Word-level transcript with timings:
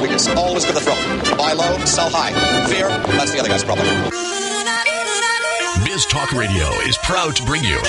weakness. 0.00 0.28
Always 0.28 0.64
to 0.64 0.72
the 0.72 0.80
throat. 0.80 1.36
Buy 1.36 1.52
low, 1.52 1.84
sell 1.84 2.10
high. 2.10 2.32
Fear, 2.68 2.88
that's 3.16 3.32
the 3.32 3.40
other 3.40 3.48
guy's 3.48 3.64
problem. 3.64 3.86
Biz 5.84 6.06
Talk 6.06 6.32
Radio 6.32 6.68
is 6.86 6.96
proud 6.98 7.34
to 7.36 7.44
bring 7.44 7.64
you 7.64 7.80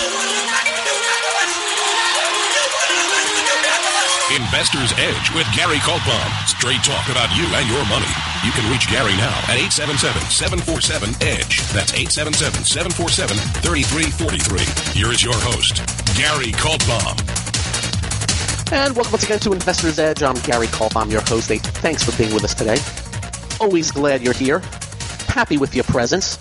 Investor's 4.30 4.94
Edge 4.94 5.34
with 5.34 5.50
Gary 5.56 5.78
Kaltbaum. 5.78 6.48
Straight 6.48 6.84
talk 6.84 7.10
about 7.10 7.36
you 7.36 7.46
and 7.50 7.68
your 7.68 7.84
money. 7.90 8.06
You 8.46 8.52
can 8.52 8.70
reach 8.72 8.88
Gary 8.88 9.18
now 9.18 9.36
at 9.50 9.58
877-747-EDGE. 9.58 11.62
That's 11.74 11.92
877-747-3343. 11.94 14.94
Here 14.94 15.12
is 15.12 15.24
your 15.24 15.34
host, 15.34 15.78
Gary 16.16 16.52
Kaltbaum. 16.54 17.29
And 18.72 18.96
welcome 18.96 19.14
once 19.14 19.24
again 19.24 19.40
to 19.40 19.52
Investor's 19.52 19.98
Edge. 19.98 20.22
I'm 20.22 20.36
Gary 20.36 20.68
Kolb. 20.68 20.96
I'm 20.96 21.10
your 21.10 21.22
host. 21.22 21.50
Thanks 21.50 22.04
for 22.04 22.16
being 22.16 22.32
with 22.32 22.44
us 22.44 22.54
today. 22.54 22.78
Always 23.60 23.90
glad 23.90 24.22
you're 24.22 24.32
here. 24.32 24.60
Happy 25.28 25.58
with 25.58 25.74
your 25.74 25.86
presence. 25.86 26.38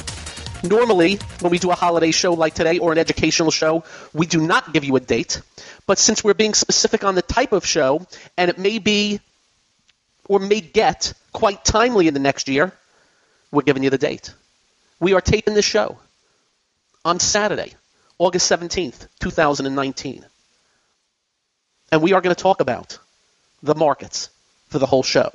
Normally, 0.63 1.19
when 1.41 1.51
we 1.51 1.59
do 1.59 1.71
a 1.71 1.75
holiday 1.75 2.11
show 2.11 2.35
like 2.35 2.53
today 2.53 2.81
or 2.81 2.93
an 2.93 2.99
educational 2.99 3.51
show, 3.51 3.83
we 4.13 4.27
do 4.27 4.43
not 4.47 4.75
give 4.75 4.85
you 4.85 4.95
a 4.97 5.01
date. 5.01 5.41
But 5.87 5.97
since 5.97 6.23
we're 6.23 6.35
being 6.35 6.53
specific 6.53 7.03
on 7.03 7.15
the 7.15 7.23
type 7.23 7.53
of 7.53 7.65
show, 7.65 8.07
and 8.37 8.51
it 8.51 8.59
may 8.59 8.79
be 8.79 9.21
or 10.29 10.39
may 10.39 10.61
get 10.61 11.15
quite 11.33 11.65
timely 11.65 12.09
in 12.09 12.15
the 12.15 12.21
next 12.21 12.47
year, 12.49 12.73
we're 13.51 13.63
giving 13.63 13.83
you 13.83 13.91
the 13.91 13.97
date. 13.97 14.35
We 15.01 15.15
are 15.15 15.23
taping 15.23 15.55
this 15.55 15.65
show 15.65 15.97
on 17.07 17.21
Saturday, 17.21 17.73
August 18.19 18.53
17th, 18.53 19.09
2019. 19.21 20.27
And 21.91 22.03
we 22.03 22.13
are 22.13 22.21
going 22.21 22.35
to 22.35 22.43
talk 22.43 22.61
about 22.61 22.99
the 23.63 23.75
markets 23.75 24.31
for 24.69 24.79
the 24.79 24.87
whole 24.87 25.03
show. 25.03 25.31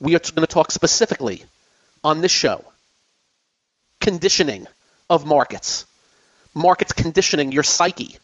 We 0.00 0.14
are 0.16 0.20
going 0.20 0.46
to 0.46 0.46
talk 0.46 0.70
specifically 0.70 1.44
on 2.02 2.20
this 2.20 2.32
show 2.32 2.64
conditioning 4.00 4.66
of 5.10 5.26
markets, 5.26 5.84
markets 6.54 6.92
conditioning 6.92 7.52
your 7.52 7.62
psyche, 7.62 8.16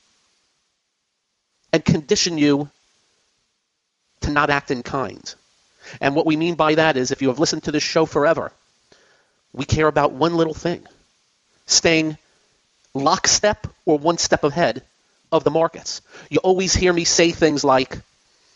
and 1.72 1.84
condition 1.84 2.38
you 2.38 2.70
to 4.20 4.30
not 4.30 4.50
act 4.50 4.70
in 4.70 4.82
kind. 4.82 5.34
And 6.00 6.14
what 6.14 6.26
we 6.26 6.36
mean 6.36 6.54
by 6.54 6.76
that 6.76 6.96
is 6.96 7.10
if 7.10 7.20
you 7.20 7.28
have 7.28 7.38
listened 7.38 7.64
to 7.64 7.72
this 7.72 7.82
show 7.82 8.06
forever, 8.06 8.52
we 9.52 9.64
care 9.64 9.88
about 9.88 10.12
one 10.12 10.36
little 10.36 10.54
thing 10.54 10.86
staying 11.66 12.16
lockstep 12.94 13.66
or 13.84 13.98
one 13.98 14.18
step 14.18 14.44
ahead 14.44 14.82
of 15.34 15.44
the 15.44 15.50
markets. 15.50 16.00
You 16.30 16.38
always 16.38 16.72
hear 16.72 16.92
me 16.92 17.04
say 17.04 17.32
things 17.32 17.64
like, 17.64 17.98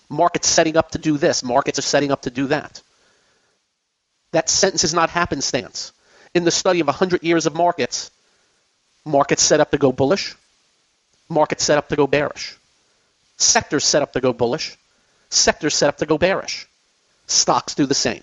markets 0.08 0.48
setting 0.48 0.76
up 0.76 0.92
to 0.92 0.98
do 0.98 1.18
this, 1.18 1.42
markets 1.42 1.78
are 1.78 1.82
setting 1.82 2.12
up 2.12 2.22
to 2.22 2.30
do 2.30 2.46
that. 2.46 2.80
That 4.32 4.48
sentence 4.48 4.84
is 4.84 4.94
not 4.94 5.10
happenstance. 5.10 5.92
In 6.34 6.44
the 6.44 6.50
study 6.50 6.80
of 6.80 6.86
100 6.86 7.22
years 7.22 7.46
of 7.46 7.54
markets, 7.54 8.10
markets 9.04 9.42
set 9.42 9.60
up 9.60 9.72
to 9.72 9.78
go 9.78 9.90
bullish, 9.90 10.36
markets 11.28 11.64
set 11.64 11.78
up 11.78 11.88
to 11.88 11.96
go 11.96 12.06
bearish. 12.06 12.56
Sectors 13.36 13.84
set 13.84 14.02
up 14.02 14.12
to 14.12 14.20
go 14.20 14.32
bullish, 14.32 14.76
sectors 15.30 15.74
set 15.74 15.88
up 15.88 15.98
to 15.98 16.06
go 16.06 16.16
bearish. 16.16 16.66
Stocks 17.26 17.74
do 17.74 17.86
the 17.86 17.94
same. 17.94 18.22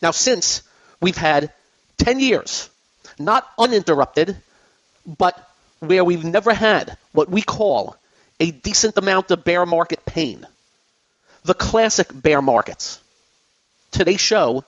Now, 0.00 0.12
since 0.12 0.62
we've 1.00 1.16
had 1.16 1.52
10 1.98 2.20
years, 2.20 2.70
not 3.18 3.48
uninterrupted, 3.58 4.36
but 5.06 5.51
where 5.82 6.04
we've 6.04 6.24
never 6.24 6.54
had 6.54 6.96
what 7.10 7.28
we 7.28 7.42
call 7.42 7.96
a 8.38 8.52
decent 8.52 8.96
amount 8.96 9.32
of 9.32 9.42
bear 9.42 9.66
market 9.66 10.04
pain. 10.06 10.46
The 11.42 11.54
classic 11.54 12.08
bear 12.12 12.40
markets. 12.40 13.00
Today's 13.90 14.20
show 14.20 14.64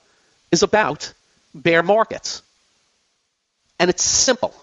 is 0.51 0.61
about 0.61 1.13
bear 1.53 1.81
markets. 1.83 2.41
And 3.79 3.89
it's 3.89 4.03
simple. 4.03 4.53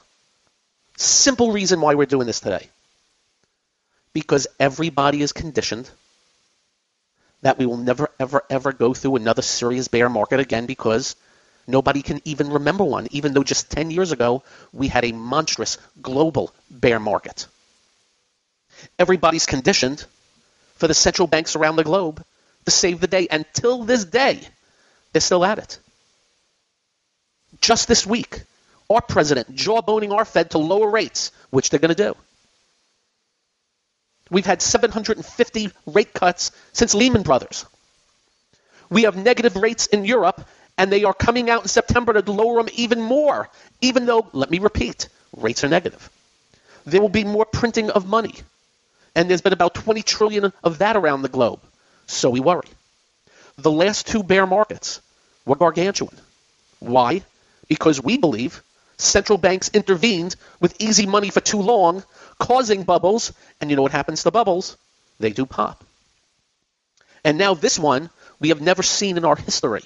Simple 0.99 1.53
reason 1.53 1.81
why 1.81 1.95
we're 1.95 2.07
doing 2.07 2.27
this 2.27 2.41
today. 2.41 2.69
Because 4.13 4.47
everybody 4.61 5.23
is 5.23 5.33
conditioned 5.33 5.89
that 7.41 7.59
we 7.59 7.65
will 7.65 7.79
never, 7.79 8.11
ever, 8.21 8.45
ever 8.51 8.73
go 8.75 8.93
through 8.93 9.17
another 9.17 9.43
serious 9.43 9.89
bear 9.89 10.11
market 10.11 10.39
again 10.39 10.67
because 10.67 11.17
Nobody 11.67 12.03
can 12.03 12.21
even 12.25 12.51
remember 12.51 12.85
one, 12.85 13.09
even 13.11 13.35
though 13.35 13.45
just 13.45 13.71
10 13.71 13.91
years 13.91 14.13
ago 14.13 14.43
we 14.73 14.89
had 14.89 15.05
a 15.05 15.13
monstrous 15.13 15.79
global 16.01 16.53
bear 16.71 16.99
market. 16.99 17.47
Everybody's 18.99 19.47
conditioned 19.47 20.05
for 20.75 20.89
the 20.89 20.95
central 20.95 21.29
banks 21.29 21.55
around 21.55 21.77
the 21.77 21.85
globe 21.85 22.25
to 22.65 22.71
save 22.71 23.01
the 23.01 23.07
day. 23.07 23.29
And 23.31 23.45
till 23.53 23.85
this 23.85 24.05
day, 24.05 24.41
they're 25.13 25.21
still 25.21 25.45
at 25.45 25.59
it. 25.59 25.79
Just 27.61 27.87
this 27.87 28.07
week, 28.07 28.43
our 28.91 29.01
president 29.01 29.55
jawboning 29.55 30.13
our 30.13 30.25
Fed 30.25 30.51
to 30.51 30.59
lower 30.59 30.91
rates, 30.91 31.31
which 31.51 31.71
they're 31.71 31.81
going 31.81 31.95
to 31.95 32.03
do. 32.09 32.17
We've 34.31 34.47
had 34.47 34.63
750 34.63 35.71
rate 35.87 36.13
cuts 36.15 36.53
since 36.73 36.95
Lehman 36.95 37.23
Brothers. 37.23 37.67
We 38.91 39.03
have 39.03 39.17
negative 39.17 39.57
rates 39.57 39.87
in 39.87 40.05
Europe 40.05 40.47
and 40.79 40.91
they 40.91 41.05
are 41.05 41.15
coming 41.15 41.51
out 41.51 41.63
in 41.63 41.69
September 41.69 42.21
to 42.21 42.33
lower 42.33 42.63
them 42.63 42.73
even 42.75 43.01
more, 43.01 43.49
even 43.81 44.07
though, 44.07 44.29
let 44.33 44.51
me 44.51 44.59
repeat, 44.59 45.09
rates 45.37 45.65
are 45.65 45.69
negative. 45.69 46.11
There 46.85 47.01
will 47.01 47.09
be 47.09 47.25
more 47.25 47.45
printing 47.45 47.91
of 47.91 48.09
money, 48.09 48.35
and 49.15 49.29
there's 49.29 49.43
been 49.43 49.53
about 49.53 49.75
20 49.75 50.03
trillion 50.03 50.53
of 50.65 50.79
that 50.79 50.97
around 50.97 51.23
the 51.23 51.29
globe. 51.29 51.61
So 52.07 52.31
we 52.31 52.41
worry. 52.41 52.69
The 53.57 53.71
last 53.71 54.07
two 54.07 54.23
bear 54.23 54.47
markets 54.47 55.01
were 55.45 55.57
gargantuan. 55.57 56.17
Why? 56.81 57.23
Because 57.69 58.03
we 58.03 58.17
believe 58.17 58.63
central 58.99 59.39
banks 59.39 59.71
intervened 59.73 60.37
with 60.61 60.81
easy 60.81 61.07
money 61.07 61.31
for 61.31 61.41
too 61.41 61.61
long, 61.61 62.03
causing 62.39 62.83
bubbles, 62.85 63.33
and 63.61 63.71
you 63.71 63.77
know 63.77 63.83
what 63.83 63.93
happens 63.93 64.23
to 64.23 64.31
bubbles? 64.31 64.77
They 65.21 65.31
do 65.31 65.47
pop. 65.47 65.85
And 67.25 67.39
now 67.39 67.55
this 67.55 67.79
one 67.79 68.11
we 68.41 68.49
have 68.49 68.61
never 68.61 68.83
seen 68.83 69.17
in 69.17 69.25
our 69.25 69.37
history 69.37 69.83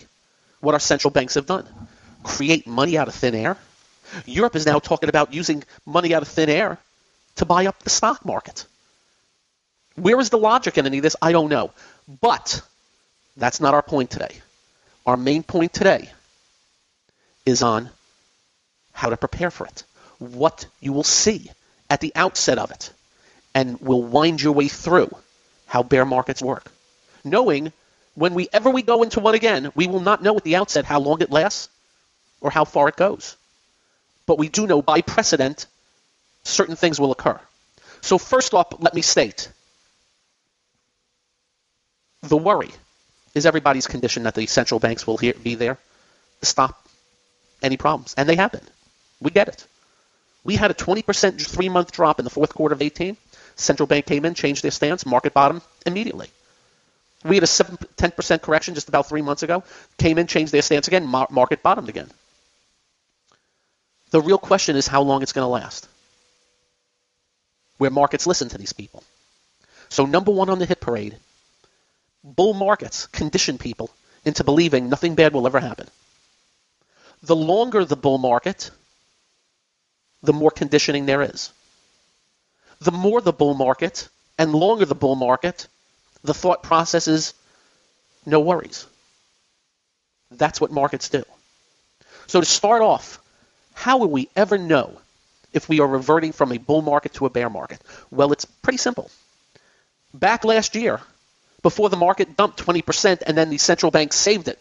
what 0.67 0.75
our 0.75 0.81
central 0.81 1.13
banks 1.13 1.35
have 1.35 1.47
done 1.47 1.65
create 2.25 2.67
money 2.67 2.99
out 2.99 3.07
of 3.07 3.15
thin 3.15 3.37
air. 3.37 3.57
Europe 4.25 4.57
is 4.57 4.67
now 4.67 4.81
talking 4.81 5.09
about 5.09 5.33
using 5.33 5.63
money 5.87 6.13
out 6.13 6.23
of 6.23 6.29
thin 6.29 6.51
air 6.51 6.77
to 7.37 7.45
buy 7.45 7.67
up 7.67 7.79
the 7.85 7.91
stock 7.91 8.25
market. 8.25 8.67
Where 9.95 10.19
is 10.19 10.31
the 10.31 10.39
logic 10.39 10.77
in 10.77 10.85
any 10.85 10.99
of 10.99 11.05
this? 11.05 11.15
I 11.23 11.31
don't 11.31 11.49
know. 11.49 11.71
But 12.21 12.63
that's 13.37 13.61
not 13.61 13.75
our 13.75 13.83
point 13.83 14.11
today. 14.11 14.35
Our 15.07 15.17
main 15.17 15.45
point 15.45 15.73
today 15.73 16.11
is 17.45 17.63
on 17.63 17.89
how 18.93 19.11
to 19.11 19.17
prepare 19.17 19.53
for 19.53 19.67
it, 19.67 19.85
what 20.19 20.67
you 20.81 20.93
will 20.93 21.05
see 21.05 21.49
at 21.89 22.01
the 22.01 22.13
outset 22.17 22.59
of 22.59 22.73
it, 22.73 22.93
and 23.55 23.81
we'll 23.81 24.03
wind 24.03 24.43
your 24.43 24.53
way 24.53 24.67
through 24.67 25.11
how 25.67 25.85
bear 25.85 26.05
markets 26.05 26.43
work, 26.43 26.73
knowing 27.25 27.73
when 28.17 28.35
we 28.35 28.49
ever 28.53 28.71
we 28.71 28.83
go 28.83 29.03
into 29.03 29.21
one 29.21 29.35
again, 29.35 29.71
we 29.75 29.87
will 29.87 30.01
not 30.01 30.23
know 30.23 30.37
at 30.37 30.43
the 30.43 30.57
outset 30.57 30.85
how 30.85 30.99
long 30.99 31.21
it 31.21 31.31
lasts 31.31 31.69
or 32.41 32.51
how 32.51 32.65
far 32.65 32.89
it 32.89 32.97
goes. 32.97 33.37
But 34.27 34.39
we 34.39 34.49
do 34.49 34.67
know 34.67 34.83
by 34.83 35.03
precedent 35.03 35.67
certain 36.43 36.77
things 36.77 36.99
will 36.99 37.13
occur. 37.13 37.39
So 38.01 38.19
first 38.19 38.55
off, 38.55 38.69
let 38.81 38.95
me 38.95 39.03
state 39.03 39.49
the 42.23 42.37
worry 42.37 42.71
is 43.35 43.47
everybody's 43.47 43.87
condition 43.87 44.23
that 44.25 44.35
the 44.35 44.47
central 44.47 44.81
banks 44.81 45.07
will 45.07 45.19
be 45.19 45.55
there 45.55 45.79
to 46.41 46.47
stop 46.47 46.89
any 47.63 47.77
problems. 47.77 48.15
And 48.17 48.29
they 48.29 48.37
have 48.37 48.53
been. 48.53 48.67
We 49.21 49.31
get 49.31 49.49
it. 49.49 49.67
We 50.43 50.57
had 50.57 50.71
a 50.71 50.75
20% 50.75 51.47
three 51.47 51.69
month 51.69 51.93
drop 51.93 52.19
in 52.19 52.25
the 52.25 52.31
fourth 52.31 52.55
quarter 52.55 52.75
of 52.75 52.81
18. 52.81 53.17
Central 53.57 53.87
bank 53.87 54.07
came 54.07 54.25
in, 54.25 54.35
changed 54.35 54.63
their 54.63 54.71
stance, 54.71 55.05
market 55.05 55.35
bottom 55.35 55.61
immediately. 55.85 56.31
We 57.25 57.37
had 57.37 57.43
a 57.43 57.47
7, 57.47 57.77
10% 57.77 58.43
correction 58.43 58.75
just 58.75 58.89
about 58.89 59.09
three 59.09 59.23
months 59.23 59.43
ago. 59.43 59.65
Came 59.99 60.19
in, 60.19 60.27
changed 60.27 60.53
their 60.53 60.63
stance 60.63 60.87
again, 60.87 61.07
market 61.07 61.63
bottomed 61.63 61.89
again. 61.89 62.11
The 64.11 64.21
real 64.21 64.39
question 64.39 64.77
is 64.77 64.87
how 64.87 65.03
long 65.03 65.23
it's 65.23 65.33
going 65.33 65.45
to 65.45 65.49
last. 65.49 65.89
Where 67.79 67.91
markets 67.91 68.27
listen 68.27 68.49
to 68.51 68.59
these 68.59 68.73
people. 68.73 69.03
So, 69.89 70.07
number 70.07 70.31
one 70.31 70.51
on 70.51 70.59
the 70.59 70.67
hit 70.67 70.81
parade 70.81 71.17
bull 72.27 72.55
markets 72.55 73.07
condition 73.07 73.57
people 73.57 73.91
into 74.25 74.43
believing 74.43 74.89
nothing 74.89 75.15
bad 75.15 75.33
will 75.33 75.47
ever 75.47 75.61
happen. 75.61 75.87
The 77.23 77.37
longer 77.37 77.85
the 77.85 77.97
bull 77.97 78.19
market, 78.19 78.71
the 80.23 80.33
more 80.33 80.51
conditioning 80.51 81.07
there 81.07 81.23
is. 81.23 81.53
The 82.81 82.91
more 82.91 83.21
the 83.21 83.33
bull 83.33 83.55
market 83.55 84.09
and 84.39 84.53
longer 84.53 84.85
the 84.85 84.95
bull 84.95 85.15
market, 85.15 85.69
the 86.27 86.35
thought 86.35 86.63
process 86.63 87.09
is 87.09 87.35
no 88.25 88.41
worries. 88.41 88.87
That's 90.31 90.61
what 90.61 90.71
markets 90.71 91.09
do. 91.09 91.25
So 92.27 92.41
to 92.41 92.47
start 92.47 92.83
off, 92.83 93.21
how 93.75 93.99
will 93.99 94.11
we 94.11 94.29
ever 94.35 94.59
know 94.59 94.99
if 95.53 95.69
we 95.69 95.81
are 95.81 95.87
reverting 95.87 96.33
from 96.33 96.53
a 96.53 96.59
bull 96.59 96.83
market 96.83 97.15
to 97.15 97.27
a 97.27 97.31
bear 97.31 97.49
market? 97.49 97.81
Well, 98.11 98.33
it's 98.33 98.45
pretty 98.45 98.79
simple. 98.79 99.11
Back 100.13 100.45
last 100.45 100.75
year, 100.75 101.01
before 101.63 101.89
the 101.89 101.97
market 101.97 102.37
dumped 102.37 102.65
20% 102.65 103.23
and 103.27 103.37
then 103.37 103.51
the 103.51 103.59
central 103.59 103.91
bank 103.91 104.13
saved 104.13 104.49
it. 104.49 104.61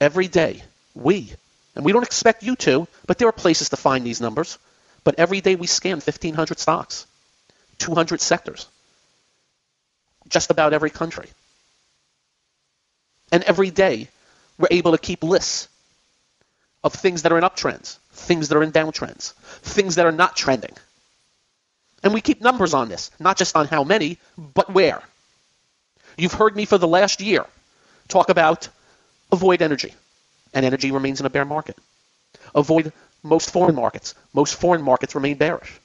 Every 0.00 0.28
day, 0.28 0.62
we, 0.94 1.32
and 1.74 1.84
we 1.84 1.92
don't 1.92 2.02
expect 2.02 2.42
you 2.42 2.56
to, 2.56 2.88
but 3.06 3.18
there 3.18 3.28
are 3.28 3.32
places 3.32 3.70
to 3.70 3.76
find 3.76 4.04
these 4.04 4.20
numbers, 4.20 4.58
but 5.04 5.16
every 5.18 5.40
day 5.40 5.54
we 5.54 5.66
scan 5.66 5.98
1,500 5.98 6.58
stocks, 6.58 7.06
200 7.82 8.20
sectors, 8.20 8.68
just 10.28 10.50
about 10.50 10.72
every 10.72 10.90
country. 10.90 11.28
And 13.32 13.42
every 13.42 13.70
day, 13.70 14.08
we're 14.56 14.68
able 14.70 14.92
to 14.92 14.98
keep 14.98 15.24
lists 15.24 15.68
of 16.84 16.92
things 16.92 17.22
that 17.22 17.32
are 17.32 17.38
in 17.38 17.44
uptrends, 17.44 17.98
things 18.12 18.48
that 18.48 18.56
are 18.56 18.62
in 18.62 18.70
downtrends, 18.70 19.32
things 19.62 19.96
that 19.96 20.06
are 20.06 20.12
not 20.12 20.36
trending. 20.36 20.74
And 22.04 22.14
we 22.14 22.20
keep 22.20 22.40
numbers 22.40 22.72
on 22.72 22.88
this, 22.88 23.10
not 23.18 23.36
just 23.36 23.56
on 23.56 23.66
how 23.66 23.82
many, 23.82 24.18
but 24.38 24.72
where. 24.72 25.02
You've 26.16 26.34
heard 26.34 26.54
me 26.54 26.64
for 26.64 26.78
the 26.78 26.88
last 26.88 27.20
year 27.20 27.46
talk 28.06 28.28
about 28.28 28.68
avoid 29.32 29.60
energy, 29.60 29.92
and 30.54 30.64
energy 30.64 30.92
remains 30.92 31.18
in 31.18 31.26
a 31.26 31.30
bear 31.30 31.44
market. 31.44 31.76
Avoid 32.54 32.92
most 33.24 33.50
foreign 33.50 33.74
markets. 33.74 34.14
Most 34.32 34.54
foreign 34.54 34.82
markets 34.82 35.16
remain 35.16 35.36
bearish. 35.36 35.80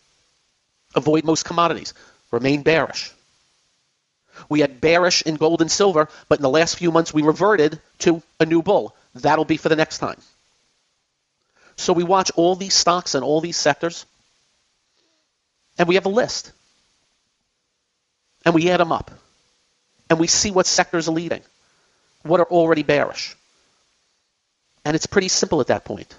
Avoid 0.96 1.24
most 1.24 1.46
commodities. 1.46 1.94
Remain 2.32 2.64
bearish. 2.64 3.12
We 4.50 4.60
had 4.62 4.82
bearish 4.82 5.22
in 5.24 5.36
gold 5.36 5.62
and 5.62 5.72
silver, 5.72 6.10
but 6.30 6.40
in 6.40 6.44
the 6.44 6.50
last 6.50 6.78
few 6.78 6.92
months 6.92 7.14
we 7.14 7.24
reverted 7.24 7.80
to 8.00 8.22
a 8.40 8.46
new 8.46 8.62
bull. 8.62 8.96
That'll 9.16 9.46
be 9.46 9.58
for 9.58 9.70
the 9.70 9.76
next 9.76 9.98
time. 9.98 10.20
So 11.76 11.94
we 11.94 12.04
watch 12.04 12.32
all 12.36 12.56
these 12.56 12.74
stocks 12.74 13.16
and 13.16 13.24
all 13.24 13.42
these 13.42 13.58
sectors, 13.58 14.06
and 15.78 15.88
we 15.88 15.96
have 15.96 16.06
a 16.06 16.10
list. 16.10 16.52
And 18.46 18.56
we 18.56 18.70
add 18.70 18.80
them 18.80 18.92
up. 18.92 19.12
And 20.10 20.20
we 20.20 20.28
see 20.28 20.52
what 20.52 20.66
sectors 20.66 21.08
are 21.08 21.12
leading, 21.12 21.42
what 22.24 22.40
are 22.40 22.46
already 22.46 22.84
bearish. 22.84 23.36
And 24.86 24.96
it's 24.96 25.06
pretty 25.06 25.28
simple 25.28 25.60
at 25.60 25.68
that 25.68 25.84
point. 25.84 26.14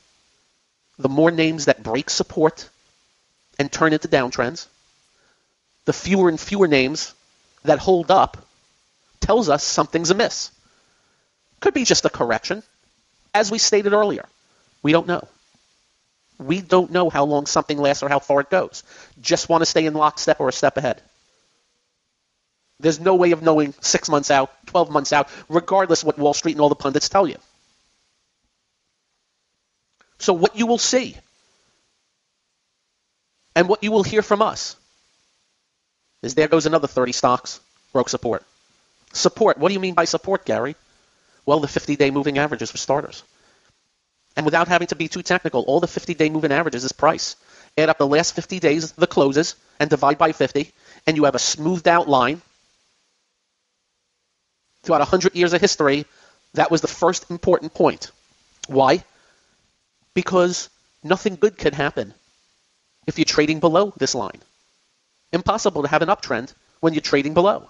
The 0.99 1.09
more 1.09 1.31
names 1.31 1.65
that 1.65 1.83
break 1.83 2.11
support 2.11 2.69
and 3.59 3.71
turn 3.71 3.93
into 3.93 4.09
downtrends, 4.09 4.67
the 5.85 5.93
fewer 5.93 6.29
and 6.29 6.39
fewer 6.39 6.69
names 6.69 7.15
that 7.65 7.79
hold 7.79 8.11
up 8.11 8.37
tells 9.21 9.49
us 9.49 9.65
something's 9.65 10.11
amiss. 10.11 10.51
Could 11.61 11.75
be 11.75 11.85
just 11.85 12.05
a 12.05 12.11
correction. 12.11 12.63
As 13.35 13.51
we 13.51 13.59
stated 13.59 13.93
earlier, 13.93 14.27
we 14.83 14.93
don't 14.93 15.07
know. 15.07 15.27
We 16.39 16.61
don't 16.61 16.93
know 16.93 17.11
how 17.11 17.25
long 17.25 17.47
something 17.47 17.79
lasts 17.79 18.03
or 18.03 18.09
how 18.09 18.21
far 18.21 18.41
it 18.41 18.51
goes. 18.51 18.85
Just 19.21 19.49
want 19.49 19.63
to 19.63 19.67
stay 19.67 19.87
in 19.87 19.95
lockstep 19.95 20.41
or 20.41 20.49
a 20.49 20.53
step 20.53 20.77
ahead. 20.77 21.03
There's 22.81 23.01
no 23.01 23.17
way 23.17 23.33
of 23.33 23.43
knowing 23.43 23.75
six 23.81 24.09
months 24.09 24.31
out, 24.31 24.53
12 24.67 24.91
months 24.91 25.13
out, 25.13 25.29
regardless 25.49 26.05
what 26.05 26.17
Wall 26.17 26.33
Street 26.33 26.53
and 26.53 26.61
all 26.61 26.69
the 26.69 26.77
pundits 26.77 27.09
tell 27.09 27.27
you. 27.27 27.37
So, 30.21 30.33
what 30.33 30.57
you 30.57 30.67
will 30.67 30.79
see 30.79 31.17
and 33.59 33.69
what 33.69 33.83
you 33.83 33.91
will 33.91 34.05
hear 34.05 34.23
from 34.23 34.41
us 34.41 34.77
is 36.23 36.37
there 36.37 36.47
goes 36.47 36.65
another 36.67 36.87
30 36.87 37.11
stocks, 37.11 37.59
broke 37.93 38.09
support. 38.09 38.45
Support. 39.13 39.59
What 39.59 39.67
do 39.67 39.75
you 39.75 39.81
mean 39.81 39.95
by 39.95 40.05
support, 40.05 40.45
Gary? 40.45 40.77
Well, 41.45 41.59
the 41.59 41.67
50 41.67 41.97
day 41.97 42.13
moving 42.13 42.39
averages 42.39 42.71
for 42.71 42.77
starters. 42.77 43.25
And 44.37 44.47
without 44.47 44.69
having 44.69 44.87
to 44.89 44.95
be 44.95 45.09
too 45.09 45.23
technical, 45.23 45.63
all 45.63 45.81
the 45.81 45.89
50 45.89 46.15
day 46.15 46.31
moving 46.31 46.53
averages 46.53 46.85
is 46.85 46.93
price. 46.93 47.35
Add 47.77 47.89
up 47.89 47.99
the 47.99 48.07
last 48.07 48.37
50 48.37 48.61
days, 48.61 48.93
the 48.93 49.09
closes, 49.09 49.57
and 49.81 49.91
divide 49.91 50.19
by 50.19 50.31
50, 50.31 50.71
and 51.09 51.17
you 51.17 51.25
have 51.25 51.35
a 51.35 51.41
smoothed 51.41 51.89
out 51.89 52.09
line. 52.09 52.41
Throughout 54.85 55.01
100 55.01 55.35
years 55.35 55.53
of 55.53 55.61
history, 55.61 56.07
that 56.55 56.71
was 56.71 56.81
the 56.81 56.87
first 56.87 57.29
important 57.29 57.75
point. 57.75 58.13
Why? 58.69 59.03
Because 60.15 60.71
nothing 61.03 61.35
good 61.35 61.59
can 61.59 61.73
happen 61.73 62.15
if 63.09 63.19
you're 63.19 63.25
trading 63.25 63.59
below 63.59 63.93
this 63.97 64.15
line. 64.15 64.41
Impossible 65.33 65.83
to 65.83 65.89
have 65.89 66.03
an 66.03 66.09
uptrend 66.09 66.53
when 66.81 66.93
you're 66.93 67.01
trading 67.01 67.35
below. 67.35 67.69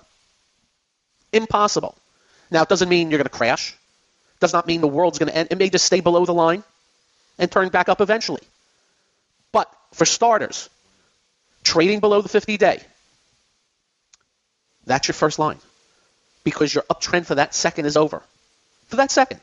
Impossible. 1.32 1.94
Now, 2.50 2.62
it 2.62 2.68
doesn't 2.68 2.88
mean 2.88 3.10
you're 3.10 3.18
going 3.18 3.24
to 3.24 3.38
crash. 3.38 3.72
It 3.72 4.40
Does 4.40 4.52
not 4.52 4.66
mean 4.66 4.80
the 4.80 4.88
world's 4.88 5.18
going 5.18 5.30
to 5.30 5.36
end. 5.36 5.48
It 5.52 5.58
may 5.58 5.70
just 5.70 5.86
stay 5.86 6.00
below 6.00 6.26
the 6.26 6.34
line 6.34 6.64
and 7.38 7.50
turn 7.50 7.68
back 7.68 7.88
up 7.88 8.00
eventually. 8.00 8.42
But 9.52 9.72
for 9.92 10.04
starters, 10.04 10.68
trading 11.62 12.00
below 12.00 12.20
the 12.20 12.28
50 12.28 12.56
day, 12.56 12.80
that's 14.86 15.06
your 15.06 15.14
first 15.14 15.38
line 15.38 15.58
because 16.42 16.74
your 16.74 16.82
uptrend 16.90 17.26
for 17.26 17.36
that 17.36 17.54
second 17.54 17.86
is 17.86 17.96
over. 17.96 18.22
For 18.88 18.96
that 18.96 19.12
second. 19.12 19.40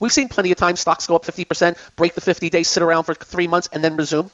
We've 0.00 0.12
seen 0.12 0.28
plenty 0.28 0.52
of 0.52 0.58
times 0.58 0.80
stocks 0.80 1.06
go 1.06 1.16
up 1.16 1.24
50%, 1.24 1.76
break 1.96 2.14
the 2.14 2.20
50 2.20 2.50
days, 2.50 2.68
sit 2.68 2.82
around 2.82 3.04
for 3.04 3.14
three 3.14 3.48
months, 3.48 3.68
and 3.72 3.82
then 3.82 3.96
resume. 3.96 4.30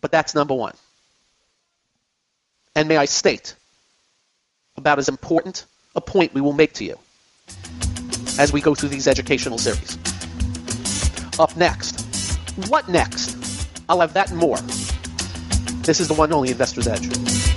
But 0.00 0.10
that's 0.10 0.34
number 0.34 0.54
one. 0.54 0.74
And 2.74 2.88
may 2.88 2.96
I 2.96 3.04
state 3.04 3.54
about 4.76 4.98
as 4.98 5.08
important 5.08 5.66
a 5.94 6.00
point 6.00 6.32
we 6.32 6.40
will 6.40 6.52
make 6.52 6.72
to 6.74 6.84
you 6.84 6.96
as 8.38 8.52
we 8.52 8.60
go 8.60 8.74
through 8.74 8.90
these 8.90 9.08
educational 9.08 9.58
series. 9.58 9.98
Up 11.38 11.56
next, 11.56 12.00
what 12.68 12.88
next? 12.88 13.36
I'll 13.88 14.00
have 14.00 14.14
that 14.14 14.30
and 14.30 14.38
more. 14.38 14.56
This 15.84 16.00
is 16.00 16.08
the 16.08 16.14
one 16.14 16.32
only 16.32 16.50
Investor's 16.50 16.86
Edge. 16.86 17.49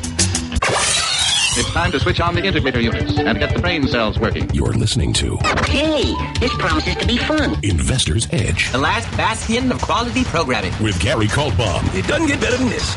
It's 1.55 1.69
time 1.71 1.91
to 1.91 1.99
switch 1.99 2.19
on 2.19 2.33
the 2.33 2.41
integrator 2.41 2.81
units 2.81 3.17
and 3.17 3.37
get 3.37 3.53
the 3.53 3.61
brain 3.61 3.87
cells 3.87 4.17
working. 4.17 4.49
You're 4.53 4.73
listening 4.73 5.13
to 5.13 5.37
Hey, 5.67 6.13
this 6.39 6.51
promises 6.57 6.95
to 6.95 7.05
be 7.05 7.17
fun. 7.17 7.57
Investor's 7.63 8.27
Edge 8.31 8.71
The 8.71 8.79
last 8.79 9.05
bastion 9.15 9.71
of 9.71 9.79
quality 9.81 10.23
programming. 10.23 10.73
with 10.81 10.99
Gary 10.99 11.27
Kaltbaum. 11.27 11.93
It 11.93 12.07
doesn't 12.07 12.27
get 12.27 12.41
better 12.41 12.57
than 12.57 12.69
this. 12.69 12.95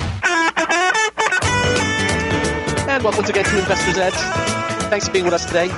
And 2.88 3.02
welcome 3.04 3.18
once 3.18 3.28
again 3.28 3.44
to 3.44 3.58
Investor's 3.58 3.98
Edge. 3.98 4.14
Thanks 4.88 5.06
for 5.06 5.12
being 5.12 5.26
with 5.26 5.34
us 5.34 5.44
today. 5.44 5.68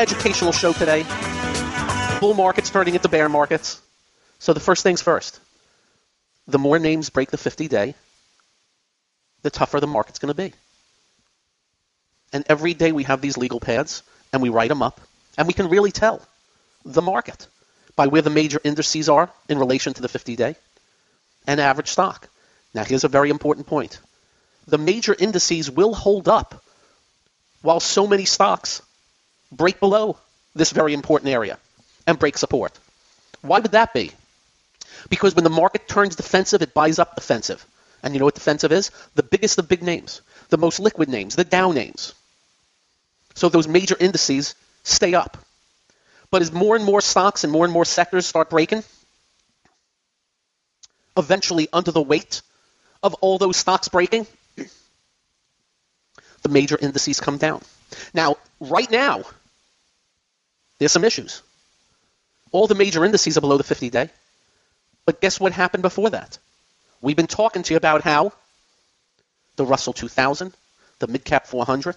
Educational 0.00 0.50
show 0.52 0.72
today. 0.72 1.04
Bull 2.18 2.34
markets 2.34 2.70
turning 2.70 2.94
into 2.94 3.08
bear 3.08 3.28
markets. 3.28 3.80
So 4.40 4.52
the 4.52 4.60
first 4.60 4.82
things 4.82 5.00
first. 5.00 5.38
The 6.48 6.58
more 6.58 6.78
names 6.80 7.08
break 7.10 7.30
the 7.30 7.38
50 7.38 7.68
day, 7.68 7.94
the 9.42 9.50
tougher 9.50 9.78
the 9.80 9.86
market's 9.86 10.18
going 10.18 10.34
to 10.34 10.42
be. 10.42 10.52
And 12.36 12.44
every 12.50 12.74
day 12.74 12.92
we 12.92 13.04
have 13.04 13.22
these 13.22 13.38
legal 13.38 13.60
pads 13.60 14.02
and 14.30 14.42
we 14.42 14.50
write 14.50 14.68
them 14.68 14.82
up 14.82 15.00
and 15.38 15.46
we 15.48 15.54
can 15.54 15.70
really 15.70 15.90
tell 15.90 16.20
the 16.84 17.00
market 17.00 17.46
by 17.96 18.08
where 18.08 18.20
the 18.20 18.28
major 18.28 18.60
indices 18.62 19.08
are 19.08 19.30
in 19.48 19.58
relation 19.58 19.94
to 19.94 20.02
the 20.02 20.08
50 20.08 20.36
day 20.36 20.54
and 21.46 21.58
average 21.58 21.88
stock. 21.88 22.28
Now 22.74 22.84
here's 22.84 23.04
a 23.04 23.08
very 23.08 23.30
important 23.30 23.66
point. 23.66 24.00
The 24.66 24.76
major 24.76 25.16
indices 25.18 25.70
will 25.70 25.94
hold 25.94 26.28
up 26.28 26.62
while 27.62 27.80
so 27.80 28.06
many 28.06 28.26
stocks 28.26 28.82
break 29.50 29.80
below 29.80 30.18
this 30.54 30.72
very 30.72 30.92
important 30.92 31.30
area 31.30 31.56
and 32.06 32.18
break 32.18 32.36
support. 32.36 32.78
Why 33.40 33.60
would 33.60 33.72
that 33.72 33.94
be? 33.94 34.12
Because 35.08 35.34
when 35.34 35.44
the 35.44 35.58
market 35.62 35.88
turns 35.88 36.16
defensive, 36.16 36.60
it 36.60 36.74
buys 36.74 36.98
up 36.98 37.14
defensive. 37.14 37.64
And 38.02 38.12
you 38.12 38.18
know 38.18 38.26
what 38.26 38.34
defensive 38.34 38.72
is? 38.72 38.90
The 39.14 39.22
biggest 39.22 39.58
of 39.58 39.70
big 39.70 39.82
names, 39.82 40.20
the 40.50 40.58
most 40.58 40.80
liquid 40.80 41.08
names, 41.08 41.34
the 41.34 41.42
down 41.42 41.74
names. 41.74 42.12
So 43.36 43.48
those 43.50 43.68
major 43.68 43.96
indices 44.00 44.54
stay 44.82 45.14
up. 45.14 45.36
But 46.30 46.42
as 46.42 46.50
more 46.50 46.74
and 46.74 46.84
more 46.84 47.00
stocks 47.00 47.44
and 47.44 47.52
more 47.52 47.64
and 47.64 47.72
more 47.72 47.84
sectors 47.84 48.26
start 48.26 48.50
breaking, 48.50 48.82
eventually 51.16 51.68
under 51.72 51.92
the 51.92 52.02
weight 52.02 52.42
of 53.02 53.14
all 53.20 53.38
those 53.38 53.56
stocks 53.56 53.88
breaking, 53.88 54.26
the 56.42 56.48
major 56.48 56.78
indices 56.80 57.20
come 57.20 57.36
down. 57.36 57.60
Now, 58.14 58.36
right 58.58 58.90
now, 58.90 59.22
there's 60.78 60.92
some 60.92 61.04
issues. 61.04 61.42
All 62.52 62.66
the 62.66 62.74
major 62.74 63.04
indices 63.04 63.36
are 63.36 63.42
below 63.42 63.58
the 63.58 63.64
50 63.64 63.90
day. 63.90 64.08
But 65.04 65.20
guess 65.20 65.38
what 65.38 65.52
happened 65.52 65.82
before 65.82 66.10
that? 66.10 66.38
We've 67.02 67.16
been 67.16 67.26
talking 67.26 67.62
to 67.62 67.74
you 67.74 67.76
about 67.76 68.00
how 68.00 68.32
the 69.56 69.66
Russell 69.66 69.92
2000, 69.92 70.54
the 71.00 71.08
Midcap 71.08 71.46
400, 71.46 71.96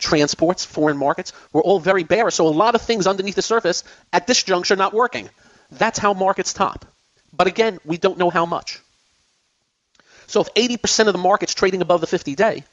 transports, 0.00 0.64
foreign 0.64 0.96
markets 0.96 1.32
were 1.52 1.62
all 1.62 1.78
very 1.78 2.04
bearish. 2.04 2.34
So 2.34 2.46
a 2.46 2.48
lot 2.48 2.74
of 2.74 2.82
things 2.82 3.06
underneath 3.06 3.36
the 3.36 3.42
surface 3.42 3.84
at 4.12 4.26
this 4.26 4.42
juncture 4.42 4.76
not 4.76 4.92
working. 4.92 5.28
That's 5.70 5.98
how 5.98 6.14
markets 6.14 6.52
top. 6.52 6.84
But 7.32 7.46
again, 7.46 7.78
we 7.84 7.96
don't 7.96 8.18
know 8.18 8.30
how 8.30 8.46
much. 8.46 8.80
So 10.26 10.40
if 10.40 10.54
80% 10.54 11.06
of 11.06 11.12
the 11.12 11.18
market's 11.18 11.54
trading 11.54 11.82
above 11.82 12.00
the 12.00 12.06
50 12.06 12.34
day, 12.34 12.64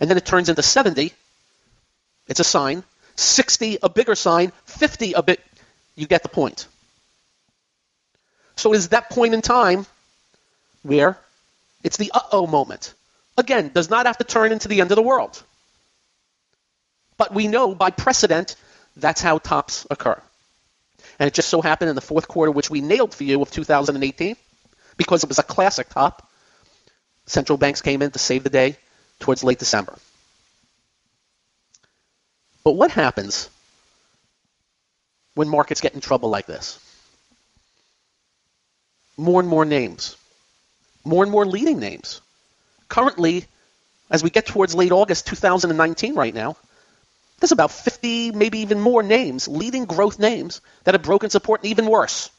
and 0.00 0.08
then 0.08 0.16
it 0.16 0.24
turns 0.24 0.48
into 0.48 0.62
70, 0.62 1.12
it's 2.28 2.40
a 2.40 2.44
sign. 2.44 2.84
60, 3.16 3.78
a 3.82 3.88
bigger 3.88 4.14
sign. 4.14 4.52
50, 4.66 5.14
a 5.14 5.22
bit. 5.22 5.40
You 5.96 6.06
get 6.06 6.22
the 6.22 6.28
point. 6.28 6.66
So 8.56 8.72
it 8.72 8.76
is 8.76 8.88
that 8.88 9.10
point 9.10 9.34
in 9.34 9.42
time 9.42 9.86
where 10.82 11.18
it's 11.82 11.96
the 11.96 12.10
uh 12.12 12.20
oh 12.32 12.46
moment. 12.46 12.94
Again, 13.36 13.70
does 13.72 13.88
not 13.88 14.06
have 14.06 14.18
to 14.18 14.24
turn 14.24 14.52
into 14.52 14.68
the 14.68 14.80
end 14.80 14.90
of 14.90 14.96
the 14.96 15.02
world. 15.02 15.42
But 17.18 17.34
we 17.34 17.48
know 17.48 17.74
by 17.74 17.90
precedent 17.90 18.56
that's 18.96 19.20
how 19.20 19.38
tops 19.38 19.86
occur. 19.90 20.20
And 21.18 21.26
it 21.26 21.34
just 21.34 21.48
so 21.48 21.60
happened 21.60 21.90
in 21.90 21.96
the 21.96 22.00
fourth 22.00 22.28
quarter, 22.28 22.50
which 22.50 22.70
we 22.70 22.80
nailed 22.80 23.14
for 23.14 23.24
you 23.24 23.42
of 23.42 23.50
2018, 23.50 24.36
because 24.96 25.24
it 25.24 25.28
was 25.28 25.38
a 25.38 25.42
classic 25.42 25.88
top, 25.88 26.28
central 27.26 27.58
banks 27.58 27.82
came 27.82 28.02
in 28.02 28.12
to 28.12 28.18
save 28.18 28.44
the 28.44 28.50
day 28.50 28.76
towards 29.18 29.42
late 29.42 29.58
December. 29.58 29.96
But 32.64 32.72
what 32.72 32.90
happens 32.90 33.50
when 35.34 35.48
markets 35.48 35.80
get 35.80 35.94
in 35.94 36.00
trouble 36.00 36.28
like 36.28 36.46
this? 36.46 36.78
More 39.16 39.40
and 39.40 39.48
more 39.48 39.64
names, 39.64 40.16
more 41.04 41.24
and 41.24 41.32
more 41.32 41.44
leading 41.46 41.80
names. 41.80 42.20
Currently, 42.88 43.44
as 44.10 44.22
we 44.22 44.30
get 44.30 44.46
towards 44.46 44.74
late 44.74 44.92
August 44.92 45.26
2019 45.26 46.14
right 46.14 46.34
now, 46.34 46.56
there's 47.40 47.52
about 47.52 47.70
50, 47.70 48.32
maybe 48.32 48.60
even 48.60 48.80
more 48.80 49.02
names, 49.02 49.46
leading 49.46 49.84
growth 49.84 50.18
names, 50.18 50.60
that 50.84 50.94
have 50.94 51.02
broken 51.02 51.30
support 51.30 51.62
and 51.62 51.70
even 51.70 51.86
worse. 51.86 52.30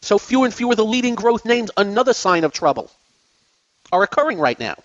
So 0.00 0.18
fewer 0.18 0.46
and 0.46 0.54
fewer 0.54 0.74
the 0.74 0.84
leading 0.84 1.14
growth 1.14 1.44
names, 1.44 1.70
another 1.76 2.12
sign 2.12 2.44
of 2.44 2.52
trouble, 2.52 2.90
are 3.92 4.02
occurring 4.02 4.38
right 4.38 4.58
now. 4.58 4.76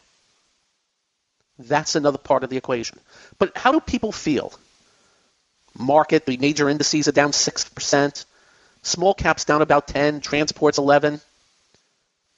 That's 1.57 1.95
another 1.95 2.19
part 2.19 2.43
of 2.43 2.49
the 2.49 2.57
equation. 2.57 2.99
But 3.39 3.57
how 3.57 3.71
do 3.71 3.79
people 3.79 4.11
feel? 4.11 4.53
Market, 5.77 6.25
the 6.25 6.37
major 6.37 6.69
indices 6.69 7.07
are 7.07 7.13
down 7.13 7.31
6%, 7.31 8.25
small 8.83 9.13
caps 9.13 9.45
down 9.45 9.61
about 9.61 9.87
10, 9.87 10.21
transports 10.21 10.77
11. 10.77 11.21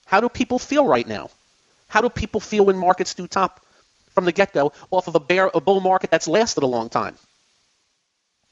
How 0.06 0.22
do 0.22 0.30
people 0.30 0.60
feel 0.60 0.86
right 0.86 1.08
now? 1.08 1.30
How 1.88 2.02
do 2.02 2.10
people 2.10 2.40
feel 2.40 2.66
when 2.66 2.78
markets 2.78 3.14
do 3.14 3.28
top 3.28 3.66
from 4.20 4.26
the 4.26 4.34
get-go 4.34 4.74
off 4.92 5.08
of 5.08 5.16
a 5.16 5.20
bear, 5.22 5.50
a 5.54 5.62
bull 5.62 5.80
market 5.80 6.12
that's 6.12 6.28
lasted 6.28 6.62
a 6.62 6.68
long 6.68 6.90
time? 6.90 7.16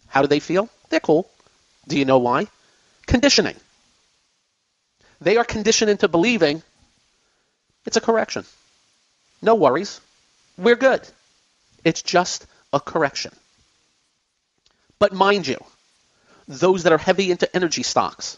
How 0.07 0.21
do 0.21 0.29
they 0.29 0.39
feel? 0.39 0.69
They're 0.89 1.01
cool. 1.01 1.29
Do 1.89 1.99
you 1.99 2.05
know 2.05 2.19
why? 2.19 2.47
Conditioning. 3.05 3.57
They 5.19 5.35
are 5.35 5.43
conditioned 5.43 5.91
into 5.91 6.07
believing 6.07 6.63
it's 7.85 7.97
a 7.97 8.01
correction. 8.01 8.45
No 9.41 9.55
worries. 9.55 9.99
We're 10.57 10.77
good. 10.77 11.01
It's 11.83 12.01
just 12.01 12.45
a 12.71 12.79
correction. 12.79 13.33
But 14.99 15.11
mind 15.11 15.47
you, 15.47 15.57
those 16.47 16.83
that 16.83 16.93
are 16.93 16.97
heavy 16.97 17.29
into 17.29 17.53
energy 17.53 17.83
stocks 17.83 18.37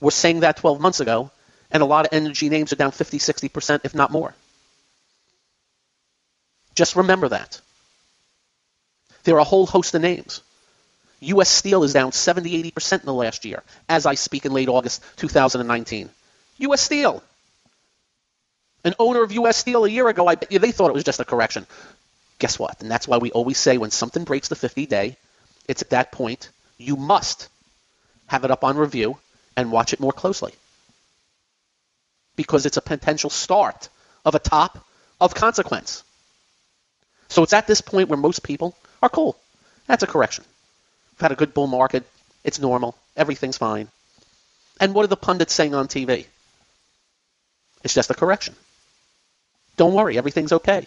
were 0.00 0.12
saying 0.12 0.40
that 0.40 0.58
12 0.58 0.80
months 0.80 1.00
ago, 1.00 1.32
and 1.72 1.82
a 1.82 1.86
lot 1.86 2.06
of 2.06 2.12
energy 2.12 2.48
names 2.48 2.72
are 2.72 2.76
down 2.76 2.92
50, 2.92 3.18
60%, 3.18 3.80
if 3.82 3.96
not 3.96 4.12
more. 4.12 4.32
Just 6.78 6.94
remember 6.94 7.28
that. 7.30 7.60
There 9.24 9.34
are 9.34 9.40
a 9.40 9.44
whole 9.52 9.66
host 9.66 9.96
of 9.96 10.00
names. 10.00 10.42
U.S. 11.18 11.48
Steel 11.48 11.82
is 11.82 11.92
down 11.92 12.12
70, 12.12 12.70
80% 12.70 13.00
in 13.00 13.06
the 13.06 13.12
last 13.12 13.44
year, 13.44 13.64
as 13.88 14.06
I 14.06 14.14
speak 14.14 14.46
in 14.46 14.52
late 14.52 14.68
August 14.68 15.02
2019. 15.16 16.08
U.S. 16.58 16.80
Steel. 16.80 17.20
An 18.84 18.94
owner 19.00 19.24
of 19.24 19.32
U.S. 19.32 19.56
Steel 19.56 19.86
a 19.86 19.90
year 19.90 20.06
ago, 20.06 20.28
I 20.28 20.36
bet 20.36 20.52
you 20.52 20.60
they 20.60 20.70
thought 20.70 20.90
it 20.90 20.94
was 20.94 21.02
just 21.02 21.18
a 21.18 21.24
correction. 21.24 21.66
Guess 22.38 22.60
what? 22.60 22.80
And 22.80 22.88
that's 22.88 23.08
why 23.08 23.18
we 23.18 23.32
always 23.32 23.58
say 23.58 23.76
when 23.76 23.90
something 23.90 24.22
breaks 24.22 24.46
the 24.46 24.54
50 24.54 24.86
day, 24.86 25.16
it's 25.66 25.82
at 25.82 25.90
that 25.90 26.12
point 26.12 26.48
you 26.76 26.94
must 26.94 27.48
have 28.28 28.44
it 28.44 28.52
up 28.52 28.62
on 28.62 28.76
review 28.76 29.18
and 29.56 29.72
watch 29.72 29.92
it 29.92 29.98
more 29.98 30.12
closely. 30.12 30.52
Because 32.36 32.66
it's 32.66 32.76
a 32.76 32.82
potential 32.82 33.30
start 33.30 33.88
of 34.24 34.36
a 34.36 34.38
top 34.38 34.78
of 35.20 35.34
consequence. 35.34 36.04
So 37.28 37.42
it's 37.42 37.52
at 37.52 37.66
this 37.66 37.80
point 37.80 38.08
where 38.08 38.18
most 38.18 38.42
people 38.42 38.76
are 39.02 39.08
cool. 39.08 39.36
That's 39.86 40.02
a 40.02 40.06
correction. 40.06 40.44
We've 41.12 41.20
had 41.20 41.32
a 41.32 41.36
good 41.36 41.54
bull 41.54 41.66
market. 41.66 42.04
It's 42.44 42.58
normal. 42.58 42.96
Everything's 43.16 43.58
fine. 43.58 43.88
And 44.80 44.94
what 44.94 45.04
are 45.04 45.08
the 45.08 45.16
pundits 45.16 45.52
saying 45.52 45.74
on 45.74 45.88
TV? 45.88 46.26
It's 47.84 47.94
just 47.94 48.10
a 48.10 48.14
correction. 48.14 48.54
Don't 49.76 49.94
worry, 49.94 50.18
everything's 50.18 50.52
okay. 50.52 50.86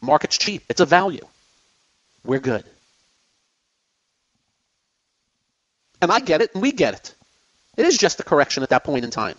Market's 0.00 0.38
cheap. 0.38 0.62
It's 0.68 0.80
a 0.80 0.86
value. 0.86 1.26
We're 2.24 2.40
good. 2.40 2.64
And 6.00 6.12
I 6.12 6.20
get 6.20 6.42
it, 6.42 6.54
and 6.54 6.62
we 6.62 6.72
get 6.72 6.94
it. 6.94 7.14
It 7.76 7.86
is 7.86 7.98
just 7.98 8.20
a 8.20 8.24
correction 8.24 8.62
at 8.62 8.68
that 8.70 8.84
point 8.84 9.04
in 9.04 9.10
time. 9.10 9.36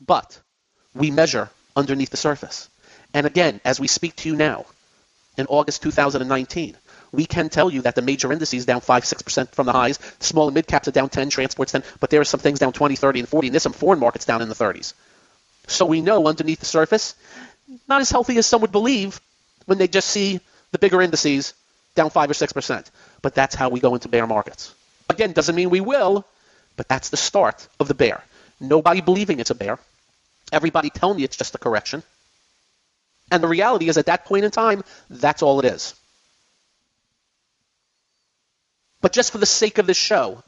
But 0.00 0.38
we 0.94 1.10
measure 1.10 1.48
underneath 1.76 2.10
the 2.10 2.16
surface. 2.16 2.68
And 3.18 3.26
again, 3.26 3.60
as 3.64 3.80
we 3.80 3.88
speak 3.88 4.14
to 4.14 4.28
you 4.28 4.36
now, 4.36 4.64
in 5.36 5.46
August 5.46 5.82
2019, 5.82 6.76
we 7.10 7.26
can 7.26 7.48
tell 7.48 7.68
you 7.68 7.82
that 7.82 7.96
the 7.96 8.00
major 8.00 8.32
indices 8.32 8.64
down 8.64 8.80
5 8.80 9.02
6% 9.02 9.48
from 9.48 9.66
the 9.66 9.72
highs. 9.72 9.98
The 9.98 10.24
small 10.24 10.46
and 10.46 10.54
mid 10.54 10.68
caps 10.68 10.86
are 10.86 10.92
down 10.92 11.08
10, 11.08 11.28
transports 11.30 11.72
10, 11.72 11.82
but 11.98 12.10
there 12.10 12.20
are 12.20 12.24
some 12.24 12.38
things 12.38 12.60
down 12.60 12.72
20, 12.72 12.94
30, 12.94 13.18
and 13.18 13.28
40, 13.28 13.48
and 13.48 13.54
there's 13.54 13.64
some 13.64 13.72
foreign 13.72 13.98
markets 13.98 14.24
down 14.24 14.40
in 14.40 14.48
the 14.48 14.54
30s. 14.54 14.94
So 15.66 15.84
we 15.84 16.00
know 16.00 16.28
underneath 16.28 16.60
the 16.60 16.66
surface, 16.66 17.16
not 17.88 18.00
as 18.00 18.08
healthy 18.08 18.38
as 18.38 18.46
some 18.46 18.60
would 18.60 18.70
believe 18.70 19.20
when 19.66 19.78
they 19.78 19.88
just 19.88 20.10
see 20.10 20.38
the 20.70 20.78
bigger 20.78 21.02
indices 21.02 21.54
down 21.96 22.10
5 22.10 22.30
or 22.30 22.34
6%. 22.34 22.86
But 23.20 23.34
that's 23.34 23.56
how 23.56 23.68
we 23.68 23.80
go 23.80 23.94
into 23.94 24.08
bear 24.08 24.28
markets. 24.28 24.72
Again, 25.10 25.32
doesn't 25.32 25.56
mean 25.56 25.70
we 25.70 25.80
will, 25.80 26.24
but 26.76 26.86
that's 26.86 27.08
the 27.08 27.16
start 27.16 27.66
of 27.80 27.88
the 27.88 27.94
bear. 27.94 28.22
Nobody 28.60 29.00
believing 29.00 29.40
it's 29.40 29.50
a 29.50 29.56
bear. 29.56 29.80
Everybody 30.52 30.90
telling 30.90 31.18
you 31.18 31.24
it's 31.24 31.36
just 31.36 31.56
a 31.56 31.58
correction. 31.58 32.04
And 33.30 33.42
the 33.42 33.48
reality 33.48 33.88
is, 33.88 33.98
at 33.98 34.06
that 34.06 34.24
point 34.24 34.44
in 34.44 34.50
time, 34.50 34.82
that's 35.10 35.42
all 35.42 35.60
it 35.60 35.66
is. 35.66 35.94
But 39.00 39.12
just 39.12 39.32
for 39.32 39.38
the 39.38 39.46
sake 39.46 39.78
of 39.78 39.86
this 39.86 39.96
show, 39.96 40.42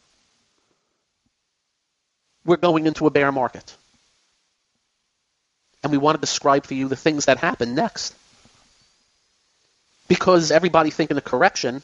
we're 2.45 2.57
going 2.57 2.87
into 2.87 3.07
a 3.07 3.11
bear 3.11 3.31
market. 3.31 3.77
And 5.83 5.93
we 5.93 5.99
want 5.99 6.17
to 6.17 6.21
describe 6.21 6.67
for 6.67 6.75
you 6.75 6.89
the 6.89 6.97
things 6.97 7.27
that 7.27 7.39
happen 7.39 7.75
next. 7.75 8.15
Because 10.09 10.51
everybody 10.51 10.91
thinking 10.91 11.17
a 11.17 11.23
correction, 11.23 11.83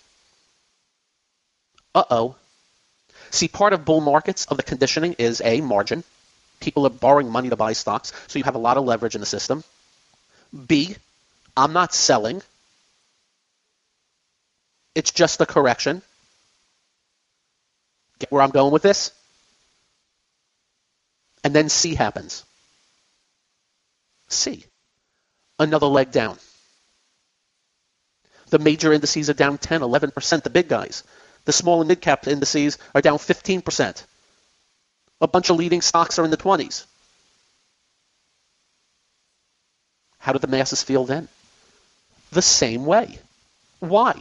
uh 1.94 2.04
oh. 2.10 2.36
See, 3.30 3.48
part 3.48 3.72
of 3.72 3.84
bull 3.84 4.00
markets 4.00 4.46
of 4.46 4.56
the 4.56 4.62
conditioning 4.62 5.14
is 5.18 5.40
A, 5.44 5.60
margin. 5.60 6.04
People 6.60 6.86
are 6.86 6.90
borrowing 6.90 7.30
money 7.30 7.50
to 7.50 7.56
buy 7.56 7.72
stocks, 7.72 8.12
so 8.26 8.38
you 8.38 8.44
have 8.44 8.54
a 8.54 8.58
lot 8.58 8.76
of 8.76 8.84
leverage 8.84 9.14
in 9.14 9.20
the 9.20 9.26
system. 9.26 9.62
B, 10.66 10.96
I'm 11.56 11.72
not 11.72 11.94
selling. 11.94 12.42
It's 14.94 15.10
just 15.10 15.40
a 15.40 15.46
correction. 15.46 16.02
Get 18.18 18.32
where 18.32 18.42
I'm 18.42 18.50
going 18.50 18.72
with 18.72 18.82
this? 18.82 19.12
And 21.44 21.54
then 21.54 21.68
C 21.68 21.94
happens. 21.94 22.44
C. 24.28 24.64
Another 25.58 25.86
leg 25.86 26.10
down. 26.10 26.38
The 28.50 28.58
major 28.58 28.92
indices 28.92 29.28
are 29.28 29.34
down 29.34 29.58
10, 29.58 29.80
11%, 29.80 30.42
the 30.42 30.50
big 30.50 30.68
guys. 30.68 31.02
The 31.44 31.52
small 31.52 31.80
and 31.80 31.88
mid 31.88 32.00
cap 32.00 32.26
indices 32.26 32.78
are 32.94 33.00
down 33.00 33.18
15%. 33.18 34.04
A 35.20 35.28
bunch 35.28 35.50
of 35.50 35.56
leading 35.56 35.80
stocks 35.80 36.18
are 36.18 36.24
in 36.24 36.30
the 36.30 36.36
20s. 36.36 36.84
How 40.26 40.32
do 40.32 40.40
the 40.40 40.48
masses 40.48 40.82
feel 40.82 41.04
then? 41.04 41.28
The 42.32 42.42
same 42.42 42.84
way. 42.84 43.20
Why? 43.78 44.20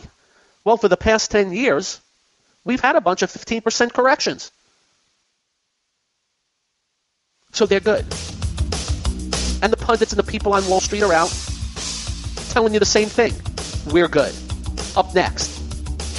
Well, 0.64 0.78
for 0.78 0.88
the 0.88 0.98
past 0.98 1.32
10 1.32 1.52
years, 1.52 2.00
we've 2.64 2.80
had 2.80 2.96
a 2.96 3.02
bunch 3.02 3.24
of 3.24 3.32
15% 3.32 3.92
corrections. 3.92 4.52
So 7.54 7.66
they're 7.66 7.80
good. 7.80 8.06
And 9.64 9.74
the 9.74 9.80
pundits 9.82 10.12
and 10.12 10.20
the 10.20 10.32
people 10.32 10.54
on 10.54 10.68
Wall 10.68 10.80
Street 10.80 11.02
are 11.02 11.12
out 11.12 11.36
telling 12.50 12.76
you 12.76 12.80
the 12.80 12.86
same 12.86 13.10
thing. 13.10 13.34
We're 13.92 14.08
good. 14.08 14.36
Up 14.96 15.16
next, 15.16 15.48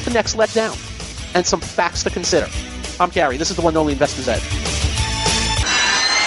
the 0.04 0.10
next 0.10 0.34
let 0.34 0.52
down, 0.52 0.76
and 1.32 1.46
some 1.46 1.60
facts 1.60 2.02
to 2.02 2.10
consider. 2.10 2.48
I'm 2.98 3.10
Gary. 3.10 3.36
This 3.36 3.50
is 3.50 3.56
the 3.56 3.62
one 3.62 3.70
and 3.70 3.78
only 3.78 3.92
Investor's 3.92 4.26
Edge. 4.26 4.65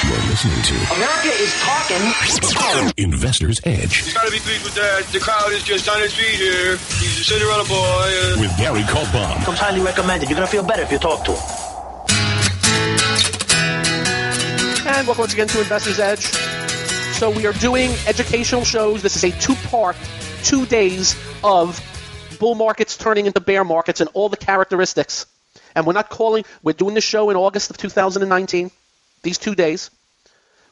You're 0.10 0.18
listening 0.26 0.60
to 0.64 0.74
America 0.96 1.28
is 1.28 1.54
talking. 1.62 2.92
Investor's 2.98 3.62
Edge 3.64 3.98
He's 3.98 4.12
gotta 4.12 4.32
be 4.32 4.40
pleased 4.40 4.64
with 4.64 4.74
that. 4.74 5.04
The 5.12 5.20
crowd 5.20 5.52
is 5.52 5.62
just 5.62 5.88
on 5.88 6.02
his 6.02 6.12
feet 6.16 6.34
here. 6.34 6.78
He's 6.98 7.20
a 7.20 7.24
Cinderella 7.24 7.64
boy. 7.66 7.76
Uh, 7.76 8.38
with 8.40 8.58
Gary 8.58 8.82
Kaltbaum. 8.82 9.46
Comes 9.46 9.60
highly 9.60 9.82
recommended. 9.82 10.28
You're 10.28 10.38
gonna 10.38 10.48
feel 10.48 10.64
better 10.64 10.82
if 10.82 10.92
you 10.92 10.98
talk 10.98 11.26
to 11.26 11.34
him. 11.34 11.40
And 14.88 15.06
welcome 15.06 15.22
once 15.22 15.34
again 15.34 15.48
to 15.48 15.60
Investor's 15.60 16.00
Edge. 16.00 16.24
So 17.20 17.30
we 17.30 17.46
are 17.46 17.54
doing 17.54 17.92
educational 18.08 18.64
shows. 18.64 19.04
This 19.04 19.16
is 19.16 19.24
a 19.24 19.40
two-part, 19.40 19.96
two 20.44 20.66
days 20.66 21.16
of 21.44 21.80
bull 22.40 22.56
markets 22.56 22.98
turning 22.98 23.28
into 23.28 23.42
bear 23.42 23.64
markets 23.64 24.02
and 24.02 24.10
all 24.16 24.28
the 24.28 24.38
characteristics. 24.38 25.28
And 25.76 25.86
we're 25.86 25.94
not 25.94 26.10
calling, 26.10 26.46
we're 26.64 26.74
doing 26.74 26.96
the 26.96 27.02
show 27.02 27.30
in 27.30 27.36
August 27.38 27.70
of 27.70 27.78
2019, 27.78 28.72
these 29.22 29.38
two 29.38 29.54
days. 29.54 29.92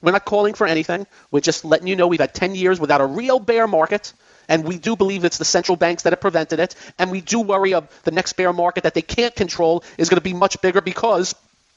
We're 0.01 0.11
not 0.11 0.25
calling 0.25 0.53
for 0.53 0.67
anything. 0.67 1.07
We're 1.31 1.41
just 1.41 1.65
letting 1.65 1.87
you 1.87 1.95
know 1.95 2.07
we've 2.07 2.19
had 2.19 2.33
10 2.33 2.55
years 2.55 2.79
without 2.79 3.01
a 3.01 3.05
real 3.05 3.39
bear 3.39 3.67
market, 3.67 4.13
and 4.47 4.63
we 4.63 4.77
do 4.77 4.95
believe 4.95 5.25
it's 5.25 5.37
the 5.37 5.45
central 5.45 5.75
banks 5.75 6.03
that 6.03 6.13
have 6.13 6.21
prevented 6.21 6.59
it, 6.59 6.75
and 6.99 7.11
we 7.11 7.21
do 7.21 7.41
worry 7.41 7.73
of 7.73 7.87
the 8.03 8.11
next 8.11 8.33
bear 8.33 8.53
market 8.53 8.83
that 8.83 8.93
they 8.93 9.01
can't 9.01 9.35
control 9.35 9.83
is 9.97 10.09
going 10.09 10.17
to 10.17 10.23
be 10.23 10.33
much 10.33 10.61
bigger 10.61 10.81
because 10.81 11.35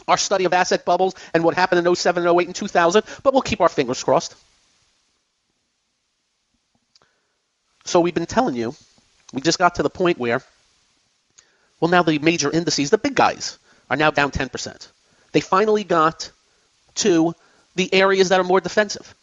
our 0.09 0.19
study 0.19 0.45
of 0.45 0.53
asset 0.53 0.85
bubbles 0.85 1.15
and 1.35 1.45
what 1.45 1.55
happened 1.55 1.87
in 1.87 1.95
07 1.95 2.27
and 2.27 2.41
08 2.41 2.47
and 2.47 2.55
2000, 2.55 3.05
but 3.23 3.33
we'll 3.33 3.43
keep 3.43 3.61
our 3.61 3.69
fingers 3.69 4.03
crossed. 4.03 4.35
So 7.85 8.00
we've 8.00 8.15
been 8.15 8.27
telling 8.27 8.55
you, 8.55 8.75
we 9.33 9.41
just 9.41 9.59
got 9.59 9.77
to 9.77 9.83
the 9.83 9.91
point 9.91 10.19
where, 10.19 10.43
well, 11.81 11.91
now 11.91 12.03
the 12.03 12.19
major 12.19 12.50
indices, 12.50 12.91
the 12.91 12.99
big 12.99 13.15
guys, 13.15 13.59
are 13.89 13.97
now 13.97 14.11
down 14.11 14.31
10%. 14.31 14.89
They 15.33 15.41
finally 15.41 15.85
got 15.85 16.31
to 16.97 17.35
the 17.80 17.94
areas 17.94 18.28
that 18.28 18.38
are 18.38 18.44
more 18.44 18.60
defensive. 18.60 19.14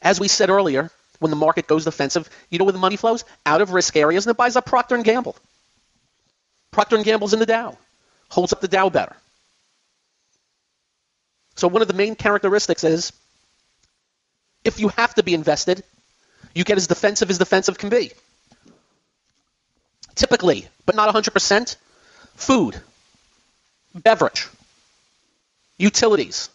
As 0.00 0.20
we 0.20 0.28
said 0.28 0.50
earlier, 0.50 0.90
when 1.18 1.30
the 1.30 1.36
market 1.36 1.66
goes 1.66 1.84
defensive, 1.84 2.30
you 2.48 2.58
know 2.58 2.64
where 2.64 2.72
the 2.72 2.78
money 2.78 2.96
flows? 2.96 3.24
Out 3.44 3.60
of 3.60 3.72
risk 3.72 3.96
areas, 3.96 4.24
and 4.24 4.30
it 4.30 4.36
buys 4.36 4.54
up 4.54 4.66
Procter 4.66 4.96
& 4.98 5.02
Gamble. 5.02 5.34
Procter 6.70 7.02
& 7.02 7.04
Gamble's 7.04 7.32
in 7.32 7.40
the 7.40 7.46
Dow. 7.46 7.76
Holds 8.28 8.52
up 8.52 8.60
the 8.60 8.68
Dow 8.68 8.88
better. 8.88 9.16
So 11.56 11.66
one 11.66 11.82
of 11.82 11.88
the 11.88 11.94
main 11.94 12.14
characteristics 12.14 12.84
is 12.84 13.12
if 14.64 14.78
you 14.78 14.88
have 14.90 15.12
to 15.14 15.24
be 15.24 15.34
invested, 15.34 15.82
you 16.54 16.62
get 16.62 16.76
as 16.76 16.86
defensive 16.86 17.30
as 17.30 17.38
defensive 17.38 17.78
can 17.78 17.88
be. 17.88 18.12
Typically, 20.14 20.68
but 20.86 20.94
not 20.94 21.12
100%, 21.12 21.76
food, 22.36 22.80
beverage, 23.92 24.46
utilities, 25.78 26.48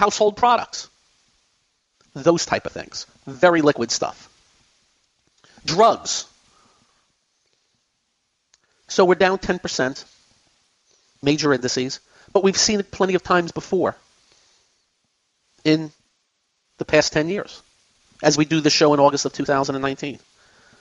household 0.00 0.34
products, 0.34 0.88
those 2.14 2.46
type 2.46 2.64
of 2.64 2.72
things. 2.72 3.06
Very 3.26 3.60
liquid 3.60 3.90
stuff. 3.90 4.30
Drugs. 5.66 6.24
So 8.88 9.04
we're 9.04 9.14
down 9.26 9.36
10%, 9.36 10.04
major 11.22 11.52
indices, 11.52 12.00
but 12.32 12.42
we've 12.42 12.56
seen 12.56 12.80
it 12.80 12.90
plenty 12.90 13.14
of 13.14 13.22
times 13.22 13.52
before 13.52 13.94
in 15.64 15.92
the 16.78 16.86
past 16.86 17.12
10 17.12 17.28
years 17.28 17.60
as 18.22 18.38
we 18.38 18.46
do 18.46 18.60
the 18.62 18.70
show 18.70 18.94
in 18.94 19.00
August 19.00 19.26
of 19.26 19.34
2019. 19.34 20.18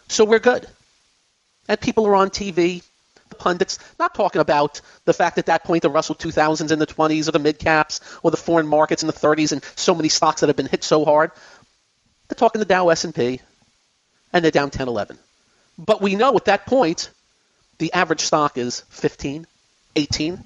So 0.08 0.24
we're 0.24 0.40
good. 0.40 0.66
And 1.68 1.80
people 1.80 2.08
are 2.08 2.16
on 2.16 2.30
TV, 2.30 2.84
the 3.30 3.36
pundits, 3.36 3.80
not 4.00 4.16
talking 4.16 4.42
about 4.42 4.82
the 5.06 5.14
fact 5.14 5.38
at 5.38 5.48
that 5.48 5.64
point 5.64 5.84
the 5.84 5.90
Russell 5.90 6.16
2000s 6.16 6.72
in 6.72 6.80
the 6.80 6.88
20s 6.88 7.28
or 7.28 7.32
the 7.32 7.40
mid 7.40 7.60
caps 7.60 8.02
or 8.24 8.32
the 8.32 8.38
foreign 8.38 8.68
markets 8.68 9.04
in 9.04 9.08
the 9.08 9.14
30s 9.14 9.52
and 9.52 9.64
so 9.76 9.96
many 9.96 10.10
stocks 10.10 10.42
that 10.42 10.48
have 10.48 10.56
been 10.56 10.66
hit 10.66 10.84
so 10.84 11.06
hard. 11.06 11.32
They're 12.28 12.36
talking 12.36 12.60
the 12.60 12.66
Dow 12.66 12.90
S&P 12.90 13.42
and 14.34 14.44
they're 14.44 14.52
down 14.52 14.70
10, 14.70 14.88
11. 14.88 15.18
But 15.78 16.02
we 16.02 16.16
know 16.16 16.36
at 16.36 16.46
that 16.46 16.66
point 16.66 17.10
the 17.78 17.94
average 17.94 18.22
stock 18.22 18.58
is 18.58 18.82
15, 18.90 19.48
18. 19.96 20.44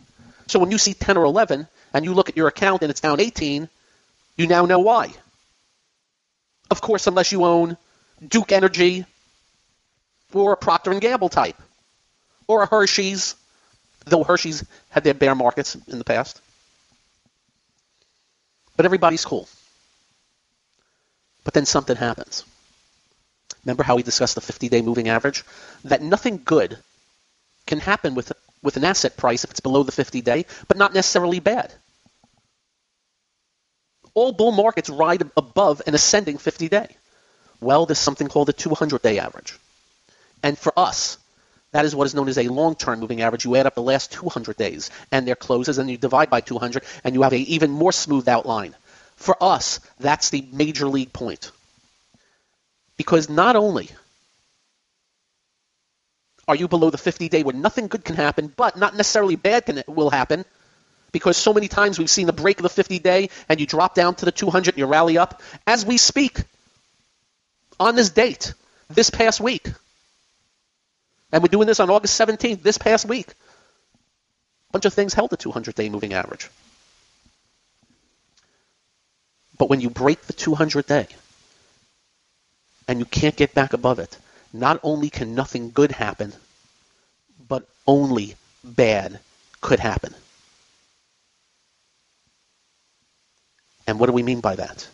So 0.47 0.59
when 0.59 0.71
you 0.71 0.77
see 0.77 0.93
10 0.93 1.17
or 1.17 1.23
11 1.23 1.67
and 1.93 2.05
you 2.05 2.13
look 2.13 2.29
at 2.29 2.37
your 2.37 2.47
account 2.47 2.81
and 2.81 2.91
it's 2.91 3.01
down 3.01 3.19
18, 3.19 3.69
you 4.35 4.47
now 4.47 4.65
know 4.65 4.79
why. 4.79 5.11
Of 6.69 6.81
course, 6.81 7.07
unless 7.07 7.31
you 7.31 7.43
own 7.45 7.77
Duke 8.25 8.51
Energy 8.51 9.05
or 10.33 10.53
a 10.53 10.57
Procter 10.57 10.97
& 10.99 10.99
Gamble 10.99 11.29
type 11.29 11.61
or 12.47 12.63
a 12.63 12.65
Hershey's, 12.65 13.35
though 14.05 14.23
Hershey's 14.23 14.63
had 14.89 15.03
their 15.03 15.13
bear 15.13 15.35
markets 15.35 15.75
in 15.75 15.97
the 15.97 16.03
past. 16.03 16.41
But 18.75 18.85
everybody's 18.85 19.25
cool. 19.25 19.47
But 21.43 21.53
then 21.53 21.65
something 21.65 21.95
happens. 21.95 22.43
Remember 23.65 23.83
how 23.83 23.95
we 23.95 24.03
discussed 24.03 24.35
the 24.35 24.41
50-day 24.41 24.81
moving 24.81 25.09
average? 25.09 25.43
That 25.85 26.01
nothing 26.01 26.41
good 26.43 26.77
can 27.65 27.79
happen 27.79 28.15
with 28.15 28.31
with 28.61 28.77
an 28.77 28.85
asset 28.85 29.17
price 29.17 29.43
if 29.43 29.51
it's 29.51 29.59
below 29.59 29.83
the 29.83 29.91
50-day, 29.91 30.45
but 30.69 30.77
not 30.77 30.93
necessarily 30.93 31.41
bad 31.41 31.73
all 34.13 34.31
bull 34.31 34.51
markets 34.51 34.89
ride 34.89 35.23
above 35.35 35.81
an 35.87 35.95
ascending 35.95 36.37
50 36.37 36.69
day. 36.69 36.87
Well, 37.59 37.85
there's 37.85 37.99
something 37.99 38.27
called 38.27 38.47
the 38.47 38.53
200 38.53 39.01
day 39.01 39.19
average. 39.19 39.57
And 40.41 40.57
for 40.57 40.73
us, 40.77 41.17
that 41.73 41.85
is 41.85 41.95
what 41.95 42.05
is 42.05 42.15
known 42.15 42.29
as 42.29 42.37
a 42.37 42.47
long 42.47 42.75
term 42.75 42.99
moving 42.99 43.21
average. 43.21 43.45
You 43.45 43.55
add 43.55 43.65
up 43.65 43.75
the 43.75 43.81
last 43.81 44.11
200 44.13 44.55
days 44.55 44.89
and 45.11 45.27
their 45.27 45.35
closes, 45.35 45.77
and 45.77 45.89
you 45.89 45.97
divide 45.97 46.29
by 46.29 46.39
200, 46.39 46.83
and 47.03 47.13
you 47.13 47.23
have 47.23 47.33
an 47.33 47.39
even 47.39 47.71
more 47.71 47.91
smooth 47.91 48.27
outline. 48.27 48.75
For 49.15 49.35
us, 49.41 49.79
that's 49.99 50.29
the 50.29 50.47
major 50.51 50.87
league 50.87 51.11
point. 51.11 51.51
Because 52.95 53.29
not 53.29 53.55
only 53.55 53.89
are 56.47 56.55
you 56.55 56.67
below 56.67 56.89
the 56.89 56.97
50 56.97 57.29
day 57.29 57.43
where 57.43 57.55
nothing 57.55 57.87
good 57.87 58.05
can 58.05 58.15
happen, 58.15 58.53
but 58.55 58.77
not 58.77 58.95
necessarily 58.95 59.35
bad 59.35 59.65
can, 59.65 59.83
will 59.87 60.09
happen, 60.09 60.45
because 61.11 61.37
so 61.37 61.53
many 61.53 61.67
times 61.67 61.97
we've 61.97 62.09
seen 62.09 62.27
the 62.27 62.33
break 62.33 62.57
of 62.57 62.63
the 62.63 62.69
50 62.69 62.99
day 62.99 63.29
and 63.49 63.59
you 63.59 63.65
drop 63.65 63.95
down 63.95 64.15
to 64.15 64.25
the 64.25 64.31
200 64.31 64.73
and 64.73 64.77
you 64.77 64.85
rally 64.85 65.17
up. 65.17 65.41
As 65.65 65.85
we 65.85 65.97
speak, 65.97 66.39
on 67.79 67.95
this 67.95 68.09
date, 68.09 68.53
this 68.89 69.09
past 69.09 69.39
week, 69.39 69.67
and 71.33 71.41
we're 71.41 71.47
doing 71.47 71.67
this 71.67 71.79
on 71.79 71.89
August 71.89 72.17
17th, 72.21 72.61
this 72.61 72.77
past 72.77 73.05
week, 73.07 73.27
a 73.27 74.71
bunch 74.71 74.85
of 74.85 74.93
things 74.93 75.15
held 75.15 75.31
the 75.31 75.37
200 75.37 75.73
day 75.73 75.89
moving 75.89 76.13
average. 76.13 76.47
But 79.57 79.67
when 79.67 79.81
you 79.81 79.89
break 79.89 80.21
the 80.21 80.33
200 80.33 80.85
day 80.85 81.07
and 82.87 82.99
you 82.99 83.05
can't 83.05 83.35
get 83.35 83.55
back 83.55 83.73
above 83.73 83.97
it, 83.97 84.15
not 84.53 84.79
only 84.83 85.09
can 85.09 85.33
nothing 85.33 85.71
good 85.71 85.91
happen, 85.91 86.33
but 87.47 87.67
only 87.87 88.35
bad 88.63 89.19
could 89.59 89.79
happen. 89.79 90.13
And 93.87 93.99
what 93.99 94.05
do 94.05 94.13
we 94.13 94.21
mean 94.21 94.39
by 94.39 94.55
that? 94.55 94.87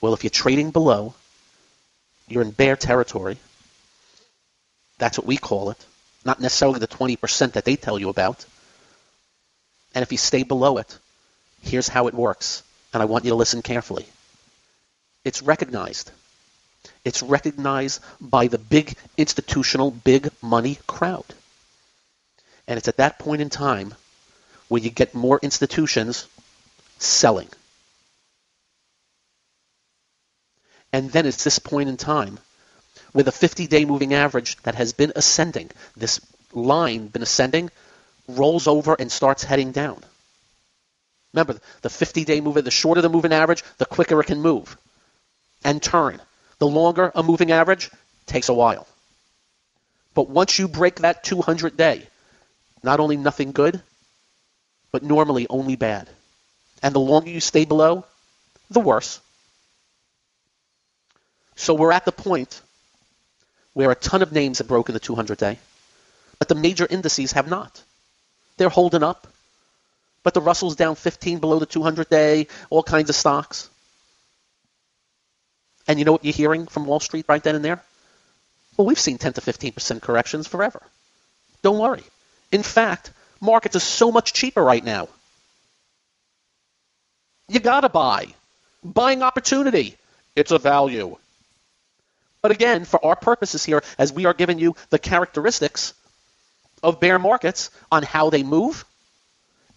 Well, 0.00 0.14
if 0.14 0.24
you're 0.24 0.30
trading 0.30 0.70
below, 0.70 1.14
you're 2.26 2.42
in 2.42 2.52
bear 2.52 2.74
territory. 2.74 3.36
That's 4.98 5.18
what 5.18 5.26
we 5.26 5.36
call 5.36 5.70
it, 5.70 5.86
not 6.24 6.40
necessarily 6.40 6.80
the 6.80 6.88
20% 6.88 7.52
that 7.52 7.64
they 7.64 7.76
tell 7.76 7.98
you 7.98 8.08
about. 8.08 8.44
And 9.94 10.02
if 10.02 10.12
you 10.12 10.18
stay 10.18 10.42
below 10.42 10.78
it, 10.78 10.98
here's 11.62 11.88
how 11.88 12.08
it 12.08 12.14
works. 12.14 12.62
And 12.92 13.02
I 13.02 13.06
want 13.06 13.24
you 13.24 13.30
to 13.30 13.36
listen 13.36 13.62
carefully. 13.62 14.06
It's 15.24 15.42
recognized. 15.42 16.10
It's 17.04 17.22
recognized 17.22 18.02
by 18.20 18.48
the 18.48 18.58
big 18.58 18.94
institutional, 19.16 19.90
big 19.90 20.30
money 20.42 20.78
crowd. 20.86 21.24
And 22.66 22.78
it's 22.78 22.88
at 22.88 22.98
that 22.98 23.18
point 23.18 23.40
in 23.40 23.50
time 23.50 23.94
where 24.68 24.82
you 24.82 24.90
get 24.90 25.14
more 25.14 25.38
institutions 25.42 26.26
selling. 26.98 27.48
And 30.92 31.10
then 31.10 31.26
it's 31.26 31.44
this 31.44 31.58
point 31.58 31.88
in 31.88 31.96
time 31.96 32.38
with 33.12 33.28
a 33.28 33.32
50-day 33.32 33.84
moving 33.84 34.14
average 34.14 34.56
that 34.62 34.74
has 34.74 34.92
been 34.92 35.12
ascending, 35.16 35.70
this 35.96 36.20
line 36.52 37.08
been 37.08 37.22
ascending, 37.22 37.70
rolls 38.26 38.66
over 38.66 38.94
and 38.98 39.10
starts 39.10 39.44
heading 39.44 39.72
down. 39.72 40.02
Remember, 41.32 41.58
the 41.82 41.88
50-day 41.88 42.40
moving, 42.40 42.64
the 42.64 42.70
shorter 42.70 43.02
the 43.02 43.08
moving 43.08 43.32
average, 43.32 43.62
the 43.78 43.86
quicker 43.86 44.20
it 44.20 44.26
can 44.26 44.40
move 44.40 44.76
and 45.64 45.82
turn. 45.82 46.20
The 46.58 46.66
longer 46.66 47.12
a 47.14 47.22
moving 47.22 47.52
average 47.52 47.90
takes 48.26 48.48
a 48.48 48.54
while. 48.54 48.86
But 50.14 50.28
once 50.28 50.58
you 50.58 50.68
break 50.68 50.96
that 50.96 51.22
200 51.24 51.76
day, 51.76 52.06
not 52.82 53.00
only 53.00 53.16
nothing 53.16 53.52
good, 53.52 53.80
but 54.90 55.02
normally 55.02 55.46
only 55.48 55.76
bad. 55.76 56.08
And 56.82 56.94
the 56.94 57.00
longer 57.00 57.30
you 57.30 57.40
stay 57.40 57.64
below, 57.64 58.04
the 58.70 58.80
worse. 58.80 59.20
So 61.56 61.74
we're 61.74 61.92
at 61.92 62.04
the 62.04 62.12
point 62.12 62.60
where 63.78 63.92
a 63.92 63.94
ton 63.94 64.22
of 64.22 64.32
names 64.32 64.58
have 64.58 64.66
broken 64.66 64.92
the 64.92 64.98
200 64.98 65.38
day, 65.38 65.56
but 66.40 66.48
the 66.48 66.56
major 66.56 66.84
indices 66.90 67.30
have 67.30 67.48
not. 67.48 67.80
They're 68.56 68.68
holding 68.68 69.04
up, 69.04 69.28
but 70.24 70.34
the 70.34 70.40
Russell's 70.40 70.74
down 70.74 70.96
15 70.96 71.38
below 71.38 71.60
the 71.60 71.64
200 71.64 72.10
day, 72.10 72.48
all 72.70 72.82
kinds 72.82 73.08
of 73.08 73.14
stocks. 73.14 73.70
And 75.86 76.00
you 76.00 76.04
know 76.04 76.10
what 76.10 76.24
you're 76.24 76.34
hearing 76.34 76.66
from 76.66 76.86
Wall 76.86 76.98
Street 76.98 77.26
right 77.28 77.40
then 77.40 77.54
and 77.54 77.64
there? 77.64 77.80
Well, 78.76 78.88
we've 78.88 78.98
seen 78.98 79.16
10 79.16 79.34
to 79.34 79.40
15% 79.40 80.02
corrections 80.02 80.48
forever. 80.48 80.82
Don't 81.62 81.78
worry. 81.78 82.02
In 82.50 82.64
fact, 82.64 83.12
markets 83.40 83.76
are 83.76 83.90
so 84.00 84.10
much 84.10 84.32
cheaper 84.32 84.64
right 84.64 84.82
now. 84.82 85.06
You 87.46 87.60
got 87.60 87.82
to 87.82 87.88
buy. 87.88 88.26
Buying 88.82 89.22
opportunity. 89.22 89.96
It's 90.34 90.50
a 90.50 90.58
value. 90.58 91.16
But 92.40 92.50
again, 92.50 92.84
for 92.84 93.04
our 93.04 93.16
purposes 93.16 93.64
here, 93.64 93.82
as 93.98 94.12
we 94.12 94.26
are 94.26 94.34
giving 94.34 94.58
you 94.58 94.76
the 94.90 94.98
characteristics 94.98 95.94
of 96.82 97.00
bear 97.00 97.18
markets 97.18 97.70
on 97.90 98.02
how 98.02 98.30
they 98.30 98.42
move 98.42 98.84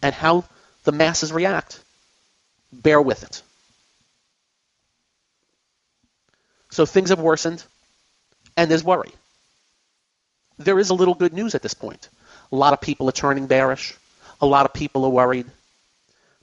and 0.02 0.13
how 0.13 0.45
the 0.84 0.91
masses 0.91 1.32
react, 1.32 1.80
bear 2.71 3.02
with 3.02 3.24
it. 3.24 3.41
So 6.69 6.86
things 6.86 7.10
have 7.10 7.19
worsened, 7.19 7.63
and 8.56 8.69
there's 8.71 8.84
worry. 8.84 9.12
There 10.58 10.80
is 10.80 10.89
a 10.89 10.93
little 10.93 11.15
good 11.15 11.34
news 11.34 11.56
at 11.56 11.62
this 11.62 11.74
point. 11.74 12.08
A 12.52 12.56
lot 12.56 12.74
of 12.74 12.82
people 12.82 13.10
are 13.10 13.13
turning 13.13 13.47
bearish. 13.47 13.95
A 14.39 14.45
lot 14.45 14.65
of 14.65 14.74
people 14.74 15.04
are 15.06 15.10
worried. 15.10 15.47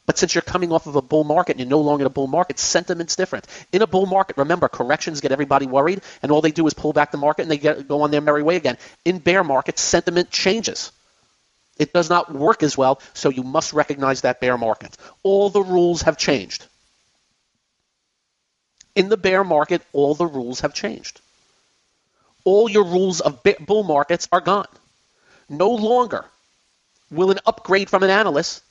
But 0.09 0.16
since 0.16 0.35
you're 0.35 0.40
coming 0.40 0.73
off 0.73 0.87
of 0.87 0.97
a 0.97 1.03
bull 1.03 1.23
market 1.23 1.51
and 1.51 1.61
you're 1.61 1.68
no 1.68 1.83
longer 1.83 2.05
in 2.05 2.07
a 2.07 2.11
bull 2.11 2.29
market, 2.29 2.59
sentiment's 2.59 3.14
different. 3.14 3.47
In 3.73 3.83
a 3.83 3.87
bull 3.87 4.07
market, 4.07 4.38
remember, 4.38 4.66
corrections 4.66 5.21
get 5.21 5.33
everybody 5.33 5.66
worried, 5.66 6.01
and 6.23 6.33
all 6.33 6.40
they 6.40 6.51
do 6.51 6.66
is 6.66 6.73
pull 6.73 6.94
back 6.94 7.11
the 7.11 7.18
market 7.18 7.42
and 7.42 7.51
they 7.51 7.59
get, 7.59 7.87
go 7.87 8.01
on 8.01 8.11
their 8.11 8.23
merry 8.23 8.42
way 8.42 8.57
again. 8.57 8.79
In 9.05 9.18
bear 9.18 9.44
markets, 9.44 9.83
sentiment 9.83 10.31
changes. 10.31 10.92
It 11.77 11.92
does 11.92 12.09
not 12.09 12.33
work 12.33 12.62
as 12.62 12.75
well, 12.75 13.03
so 13.12 13.29
you 13.29 13.42
must 13.42 13.75
recognize 13.75 14.23
that 14.23 14.40
bear 14.40 14.57
market. 14.57 14.97
All 15.23 15.51
the 15.51 15.61
rules 15.61 16.01
have 16.01 16.16
changed. 16.16 16.64
In 18.94 19.11
the 19.11 19.18
bear 19.18 19.44
market, 19.44 19.83
all 19.92 20.14
the 20.14 20.27
rules 20.27 20.61
have 20.61 20.73
changed. 20.73 21.21
All 22.44 22.66
your 22.71 22.85
rules 22.85 23.21
of 23.21 23.42
bull 23.66 23.85
markets 23.85 24.27
are 24.33 24.40
gone. 24.40 24.68
No 25.51 25.68
longer 25.68 26.25
will 27.11 27.31
an 27.31 27.40
upgrade 27.44 27.90
from 27.90 28.03
an 28.03 28.09
analyst 28.09 28.62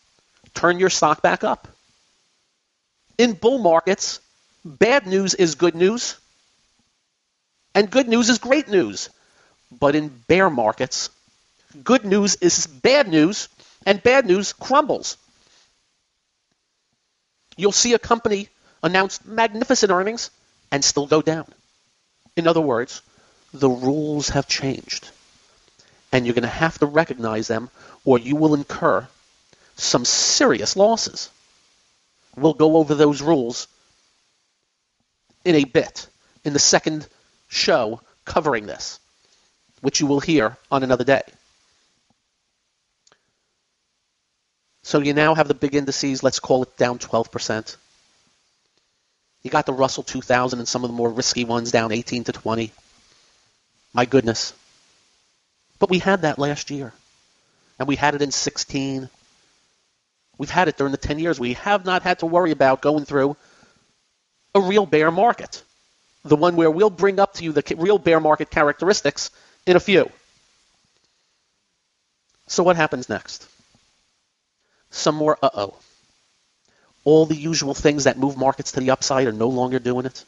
turn 0.58 0.80
your 0.80 0.90
stock 0.90 1.22
back 1.22 1.44
up. 1.44 1.68
In 3.18 3.34
bull 3.34 3.60
markets, 3.60 4.20
bad 4.66 5.06
news 5.06 5.36
is 5.36 5.56
good 5.56 5.76
news, 5.76 6.18
and 7.76 7.92
good 7.92 8.08
news 8.08 8.30
is 8.30 8.40
great 8.40 8.68
news. 8.68 9.10
But 9.72 9.96
in 9.96 10.08
bear 10.28 10.50
markets, 10.50 11.10
good 11.84 12.06
news 12.06 12.36
is 12.36 12.66
bad 12.66 13.08
news, 13.08 13.50
and 13.86 14.02
bad 14.02 14.26
news 14.26 14.54
crumbles. 14.54 15.18
You'll 17.56 17.72
see 17.72 17.94
a 17.94 18.00
company 18.00 18.50
announce 18.82 19.24
magnificent 19.26 19.92
earnings 19.92 20.32
and 20.72 20.84
still 20.84 21.06
go 21.06 21.22
down. 21.22 21.46
In 22.36 22.48
other 22.48 22.62
words, 22.62 23.02
the 23.54 23.70
rules 23.70 24.30
have 24.30 24.48
changed. 24.48 25.10
And 26.12 26.26
you're 26.26 26.36
going 26.36 26.44
to 26.44 26.62
have 26.66 26.80
to 26.80 26.86
recognize 26.86 27.48
them, 27.48 27.70
or 28.06 28.18
you 28.18 28.36
will 28.36 28.54
incur 28.54 29.08
some 29.78 30.06
serious 30.06 30.76
losses. 30.76 31.30
We'll 32.36 32.54
go 32.54 32.78
over 32.78 32.94
those 32.94 33.22
rules 33.22 33.68
in 35.46 35.56
a 35.56 35.64
bit 35.64 36.08
in 36.44 36.54
the 36.54 36.60
second 36.60 37.08
show 37.48 38.02
covering 38.26 38.66
this, 38.66 39.00
which 39.82 40.00
you 40.00 40.08
will 40.08 40.20
hear 40.20 40.58
on 40.70 40.84
another 40.84 41.04
day. 41.04 41.22
So 44.84 45.00
you 45.00 45.14
now 45.14 45.36
have 45.36 45.48
the 45.48 45.54
big 45.54 45.76
indices, 45.76 46.24
let's 46.24 46.40
call 46.40 46.64
it 46.64 46.78
down 46.78 47.00
12%. 47.00 47.76
You 49.44 49.52
got 49.52 49.66
the 49.66 49.74
Russell 49.74 50.04
2000 50.04 50.60
and 50.60 50.68
some 50.68 50.84
of 50.84 50.90
the 50.90 50.96
more 50.96 51.10
risky 51.10 51.46
ones 51.46 51.72
down 51.72 51.92
18 51.92 52.26
to 52.26 52.32
20. 52.32 52.72
My 53.94 54.06
goodness. 54.06 54.54
But 55.80 55.90
we 55.90 56.00
had 56.00 56.22
that 56.22 56.40
last 56.40 56.72
year. 56.72 56.94
And 57.80 57.88
we 57.88 57.96
had 57.96 58.16
it 58.16 58.22
in 58.22 58.32
16. 58.32 59.10
We've 60.38 60.50
had 60.50 60.68
it 60.68 60.78
during 60.78 60.92
the 60.92 60.98
10 60.98 61.20
years. 61.20 61.40
We 61.40 61.54
have 61.54 61.86
not 61.86 62.04
had 62.04 62.20
to 62.20 62.26
worry 62.26 62.52
about 62.52 62.82
going 62.82 63.06
through 63.06 63.36
a 64.54 64.62
real 64.62 64.86
bear 64.86 65.12
market. 65.12 65.64
The 66.24 66.36
one 66.36 66.56
where 66.56 66.70
we'll 66.70 66.90
bring 66.90 67.20
up 67.20 67.34
to 67.36 67.44
you 67.44 67.52
the 67.52 67.76
real 67.78 67.98
bear 67.98 68.20
market 68.20 68.50
characteristics 68.50 69.32
in 69.66 69.76
a 69.76 69.80
few. 69.80 70.10
So 72.48 72.64
what 72.64 72.76
happens 72.76 73.10
next? 73.10 73.48
Some 74.92 75.16
more 75.16 75.38
uh-oh. 75.42 75.76
All 77.04 77.26
the 77.26 77.36
usual 77.36 77.74
things 77.74 78.06
that 78.06 78.18
move 78.18 78.38
markets 78.38 78.74
to 78.74 78.80
the 78.80 78.92
upside 78.92 79.28
are 79.28 79.32
no 79.32 79.48
longer 79.48 79.80
doing 79.80 80.06
it. 80.06 80.24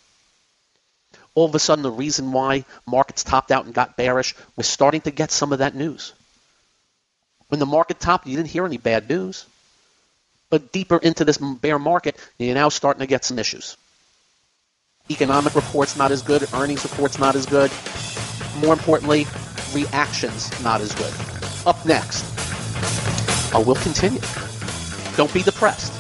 All 1.36 1.45
of 1.45 1.56
a 1.56 1.60
sudden, 1.60 1.84
the 1.84 1.91
reason 1.91 2.32
why 2.32 2.65
markets 2.86 3.24
topped 3.24 3.52
out 3.52 3.65
and 3.65 3.74
got 3.74 3.95
bearish, 3.95 4.36
we're 4.56 4.63
starting 4.63 5.02
to 5.02 5.12
get 5.12 5.32
some 5.32 5.54
of 5.54 5.60
that 5.60 5.76
news. 5.76 6.13
When 7.48 7.60
the 7.60 7.65
market 7.65 8.00
topped, 8.00 8.28
you 8.28 8.36
didn't 8.36 8.50
hear 8.50 8.65
any 8.65 8.78
bad 8.78 9.10
news. 9.10 9.45
But 10.49 10.71
deeper 10.71 10.97
into 10.97 11.25
this 11.25 11.38
bear 11.38 11.77
market, 11.77 12.17
you're 12.38 12.55
now 12.55 12.69
starting 12.69 13.01
to 13.01 13.07
get 13.07 13.23
some 13.23 13.38
issues. 13.38 13.77
Economic 15.12 15.55
reports 15.55 15.95
not 15.95 16.12
as 16.12 16.21
good, 16.21 16.47
earnings 16.53 16.83
reports 16.83 17.19
not 17.19 17.35
as 17.35 17.45
good. 17.45 17.71
More 18.63 18.73
importantly, 18.73 19.25
reactions 19.73 20.51
not 20.63 20.81
as 20.81 20.93
good. 20.93 21.13
Up 21.67 21.85
next, 21.85 22.23
I 23.53 23.59
will 23.59 23.75
continue. 23.75 24.21
Don't 25.17 25.33
be 25.33 25.43
depressed. 25.43 25.93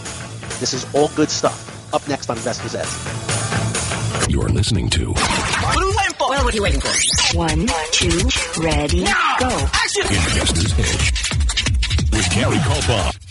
This 0.59 0.73
is 0.73 0.85
all 0.93 1.09
good 1.09 1.29
stuff. 1.29 1.93
Up 1.93 2.07
next 2.07 2.29
on 2.29 2.37
Investor's 2.37 2.75
Edge. 2.75 4.29
You're 4.29 4.49
listening 4.49 4.89
to 4.91 5.11
What 5.13 5.77
are 5.77 5.85
we 5.85 5.95
waiting 5.95 6.13
for? 6.17 6.29
Well, 6.29 6.43
what 6.43 6.53
are 6.53 6.57
you 6.57 6.63
waiting 6.63 6.81
for? 6.81 7.37
One, 7.37 7.67
two, 7.91 8.29
ready, 8.61 9.03
now. 9.03 9.37
go. 9.39 9.47
Action! 9.73 10.03
Investor's 10.03 10.73
Edge 10.73 12.11
with 12.11 12.29
Gary 12.31 12.57
Kaltbaum. 12.57 13.28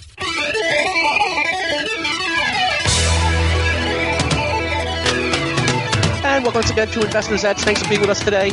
And 6.39 6.45
welcome 6.45 6.61
once 6.61 6.71
again 6.71 6.87
to 6.87 7.05
Investor's 7.05 7.43
Edge. 7.43 7.59
Thanks 7.63 7.83
for 7.83 7.89
being 7.89 8.01
with 8.01 8.11
us 8.11 8.23
today. 8.23 8.53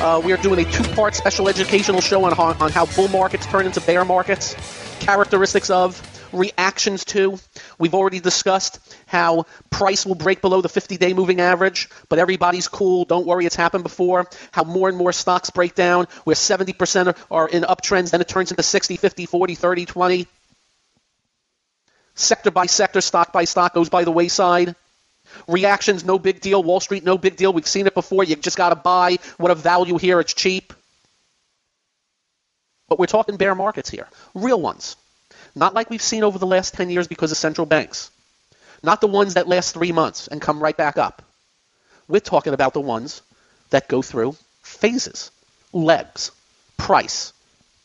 Uh, 0.00 0.22
we 0.24 0.32
are 0.32 0.38
doing 0.38 0.66
a 0.66 0.72
two-part 0.72 1.14
special 1.14 1.50
educational 1.50 2.00
show 2.00 2.24
on, 2.24 2.32
on, 2.32 2.56
on 2.62 2.72
how 2.72 2.86
bull 2.86 3.08
markets 3.08 3.44
turn 3.44 3.66
into 3.66 3.82
bear 3.82 4.06
markets, 4.06 4.56
characteristics 5.00 5.68
of, 5.68 6.00
reactions 6.32 7.04
to. 7.04 7.38
We've 7.78 7.92
already 7.92 8.20
discussed 8.20 8.78
how 9.04 9.44
price 9.68 10.06
will 10.06 10.14
break 10.14 10.40
below 10.40 10.62
the 10.62 10.70
50-day 10.70 11.12
moving 11.12 11.42
average, 11.42 11.90
but 12.08 12.18
everybody's 12.18 12.68
cool. 12.68 13.04
Don't 13.04 13.26
worry, 13.26 13.44
it's 13.44 13.54
happened 13.54 13.82
before. 13.82 14.26
How 14.50 14.64
more 14.64 14.88
and 14.88 14.96
more 14.96 15.12
stocks 15.12 15.50
break 15.50 15.74
down, 15.74 16.06
where 16.24 16.34
70% 16.34 17.18
are 17.30 17.46
in 17.46 17.64
uptrends, 17.64 18.12
then 18.12 18.22
it 18.22 18.28
turns 18.28 18.50
into 18.50 18.62
60, 18.62 18.96
50, 18.96 19.26
40, 19.26 19.54
30, 19.54 19.84
20. 19.84 20.26
Sector 22.14 22.50
by 22.50 22.64
sector, 22.64 23.02
stock 23.02 23.30
by 23.30 23.44
stock 23.44 23.74
goes 23.74 23.90
by 23.90 24.04
the 24.04 24.10
wayside. 24.10 24.74
Reactions, 25.48 26.04
no 26.04 26.18
big 26.18 26.40
deal. 26.40 26.62
Wall 26.62 26.80
Street, 26.80 27.04
no 27.04 27.18
big 27.18 27.36
deal. 27.36 27.52
We've 27.52 27.66
seen 27.66 27.86
it 27.86 27.94
before. 27.94 28.24
You 28.24 28.36
just 28.36 28.56
got 28.56 28.70
to 28.70 28.76
buy. 28.76 29.18
What 29.36 29.50
a 29.50 29.54
value 29.54 29.98
here. 29.98 30.20
It's 30.20 30.34
cheap. 30.34 30.72
But 32.88 32.98
we're 32.98 33.06
talking 33.06 33.36
bear 33.36 33.54
markets 33.54 33.90
here. 33.90 34.08
Real 34.34 34.60
ones. 34.60 34.96
Not 35.54 35.74
like 35.74 35.90
we've 35.90 36.02
seen 36.02 36.24
over 36.24 36.38
the 36.38 36.46
last 36.46 36.74
10 36.74 36.90
years 36.90 37.08
because 37.08 37.30
of 37.30 37.36
central 37.38 37.66
banks. 37.66 38.10
Not 38.82 39.00
the 39.00 39.06
ones 39.06 39.34
that 39.34 39.48
last 39.48 39.72
three 39.72 39.92
months 39.92 40.28
and 40.28 40.40
come 40.40 40.62
right 40.62 40.76
back 40.76 40.98
up. 40.98 41.22
We're 42.08 42.20
talking 42.20 42.52
about 42.52 42.74
the 42.74 42.80
ones 42.80 43.22
that 43.70 43.88
go 43.88 44.02
through 44.02 44.36
phases, 44.62 45.30
legs, 45.72 46.30
price, 46.76 47.32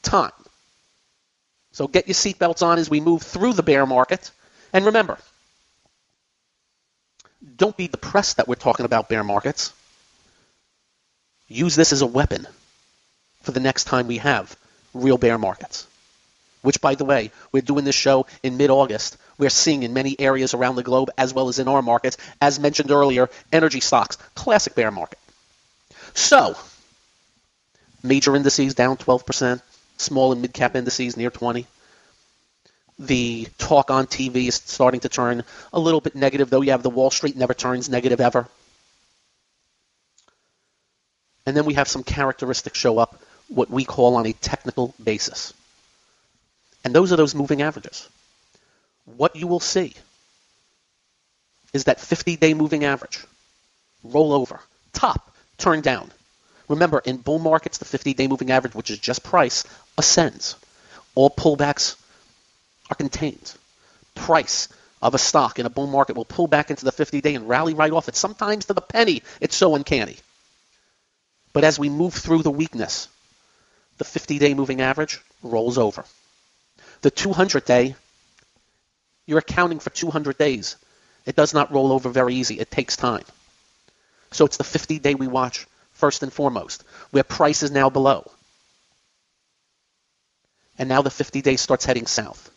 time. 0.01 0.31
So 1.71 1.87
get 1.87 2.07
your 2.07 2.15
seatbelts 2.15 2.61
on 2.65 2.79
as 2.79 2.89
we 2.89 2.99
move 2.99 3.21
through 3.21 3.53
the 3.53 3.63
bear 3.63 3.85
market. 3.85 4.31
And 4.73 4.85
remember, 4.85 5.17
don't 7.55 7.77
be 7.77 7.87
depressed 7.87 8.37
that 8.37 8.47
we're 8.47 8.55
talking 8.55 8.85
about 8.85 9.09
bear 9.09 9.23
markets. 9.23 9.73
Use 11.47 11.75
this 11.75 11.93
as 11.93 12.01
a 12.01 12.07
weapon 12.07 12.47
for 13.43 13.51
the 13.51 13.59
next 13.59 13.85
time 13.85 14.07
we 14.07 14.17
have 14.17 14.55
real 14.93 15.17
bear 15.17 15.37
markets. 15.37 15.87
Which, 16.61 16.81
by 16.81 16.95
the 16.95 17.05
way, 17.05 17.31
we're 17.51 17.61
doing 17.61 17.85
this 17.85 17.95
show 17.95 18.25
in 18.43 18.57
mid 18.57 18.69
August. 18.69 19.17
We're 19.37 19.49
seeing 19.49 19.83
in 19.83 19.93
many 19.93 20.19
areas 20.19 20.53
around 20.53 20.75
the 20.75 20.83
globe, 20.83 21.09
as 21.17 21.33
well 21.33 21.47
as 21.47 21.57
in 21.57 21.69
our 21.69 21.81
markets, 21.81 22.17
as 22.41 22.59
mentioned 22.59 22.91
earlier, 22.91 23.29
energy 23.53 23.79
stocks, 23.79 24.17
classic 24.35 24.75
bear 24.75 24.91
market. 24.91 25.19
So, 26.13 26.57
major 28.03 28.35
indices 28.35 28.73
down 28.73 28.97
12%, 28.97 29.61
small 29.97 30.33
and 30.33 30.41
mid 30.41 30.53
cap 30.53 30.75
indices 30.75 31.15
near 31.15 31.29
20 31.29 31.65
the 32.99 33.47
talk 33.57 33.89
on 33.89 34.07
TV 34.07 34.47
is 34.47 34.55
starting 34.55 34.99
to 34.99 35.09
turn 35.09 35.43
a 35.71 35.79
little 35.79 36.01
bit 36.01 36.15
negative, 36.15 36.49
though 36.49 36.61
you 36.61 36.71
have 36.71 36.83
the 36.83 36.89
Wall 36.89 37.09
Street 37.09 37.37
never 37.37 37.53
turns 37.53 37.89
negative 37.89 38.19
ever. 38.19 38.47
And 41.45 41.55
then 41.55 41.65
we 41.65 41.75
have 41.75 41.87
some 41.87 42.03
characteristics 42.03 42.77
show 42.77 42.99
up, 42.99 43.19
what 43.47 43.69
we 43.69 43.85
call 43.85 44.15
on 44.15 44.25
a 44.25 44.33
technical 44.33 44.93
basis. 45.01 45.53
And 46.83 46.93
those 46.93 47.11
are 47.13 47.15
those 47.15 47.33
moving 47.33 47.61
averages. 47.61 48.07
What 49.17 49.35
you 49.35 49.47
will 49.47 49.61
see 49.61 49.93
is 51.73 51.85
that 51.85 52.01
50 52.01 52.35
day 52.35 52.53
moving 52.53 52.83
average, 52.83 53.23
roll 54.03 54.33
over, 54.33 54.59
top, 54.91 55.33
turn 55.57 55.81
down. 55.81 56.11
Remember, 56.67 56.99
in 56.99 57.17
bull 57.17 57.39
markets, 57.39 57.77
the 57.77 57.85
50 57.85 58.13
day 58.13 58.27
moving 58.27 58.51
average, 58.51 58.75
which 58.75 58.91
is 58.91 58.99
just 58.99 59.23
price, 59.23 59.63
ascends. 59.97 60.55
All 61.15 61.29
pullbacks 61.29 61.95
are 62.89 62.95
contained. 62.95 63.53
Price 64.15 64.69
of 65.01 65.15
a 65.15 65.17
stock 65.17 65.59
in 65.59 65.65
a 65.65 65.69
bull 65.69 65.87
market 65.87 66.15
will 66.15 66.25
pull 66.25 66.47
back 66.47 66.69
into 66.69 66.85
the 66.85 66.91
50 66.91 67.21
day 67.21 67.35
and 67.35 67.47
rally 67.47 67.73
right 67.73 67.91
off 67.91 68.09
it, 68.09 68.15
sometimes 68.15 68.65
to 68.65 68.73
the 68.73 68.81
penny. 68.81 69.23
It's 69.39 69.55
so 69.55 69.75
uncanny. 69.75 70.17
But 71.53 71.63
as 71.63 71.79
we 71.79 71.89
move 71.89 72.13
through 72.13 72.43
the 72.43 72.51
weakness, 72.51 73.07
the 73.97 74.03
50 74.03 74.39
day 74.39 74.53
moving 74.53 74.81
average 74.81 75.19
rolls 75.43 75.77
over. 75.77 76.05
The 77.01 77.11
200 77.11 77.65
day, 77.65 77.95
you're 79.25 79.39
accounting 79.39 79.79
for 79.79 79.89
200 79.89 80.37
days. 80.37 80.75
It 81.25 81.35
does 81.35 81.53
not 81.53 81.71
roll 81.71 81.91
over 81.91 82.09
very 82.09 82.35
easy. 82.35 82.59
It 82.59 82.71
takes 82.71 82.95
time. 82.95 83.23
So 84.31 84.45
it's 84.45 84.57
the 84.57 84.63
50 84.63 84.99
day 84.99 85.15
we 85.15 85.27
watch 85.27 85.65
first 85.93 86.23
and 86.23 86.31
foremost, 86.31 86.83
where 87.11 87.23
price 87.23 87.63
is 87.63 87.71
now 87.71 87.89
below. 87.89 88.29
And 90.77 90.87
now 90.87 91.01
the 91.01 91.09
50 91.09 91.41
day 91.41 91.57
starts 91.57 91.85
heading 91.85 92.05
south. 92.07 92.49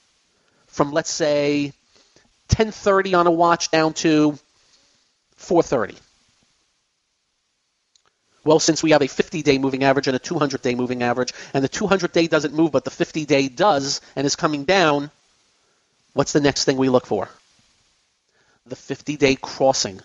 From 0.72 0.90
let's 0.90 1.10
say 1.10 1.66
1030 2.48 3.14
on 3.14 3.26
a 3.26 3.30
watch 3.30 3.70
down 3.70 3.92
to 3.92 4.38
430. 5.36 5.98
Well, 8.44 8.58
since 8.58 8.82
we 8.82 8.92
have 8.92 9.02
a 9.02 9.06
50 9.06 9.42
day 9.42 9.58
moving 9.58 9.84
average 9.84 10.06
and 10.06 10.16
a 10.16 10.18
200 10.18 10.62
day 10.62 10.74
moving 10.74 11.02
average, 11.02 11.34
and 11.52 11.62
the 11.62 11.68
200 11.68 12.10
day 12.12 12.26
doesn't 12.26 12.54
move, 12.54 12.72
but 12.72 12.84
the 12.84 12.90
50 12.90 13.26
day 13.26 13.48
does 13.48 14.00
and 14.16 14.26
is 14.26 14.34
coming 14.34 14.64
down, 14.64 15.10
what's 16.14 16.32
the 16.32 16.40
next 16.40 16.64
thing 16.64 16.78
we 16.78 16.88
look 16.88 17.06
for? 17.06 17.28
The 18.66 18.74
50 18.74 19.18
day 19.18 19.36
crossing 19.36 20.00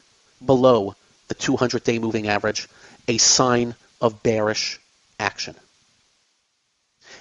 below 0.46 0.96
the 1.30 1.34
200 1.34 1.84
day 1.86 1.98
moving 1.98 2.28
average, 2.28 2.68
a 3.08 3.18
sign 3.18 3.74
of 4.02 4.22
bearish 4.22 4.82
action. 5.18 5.56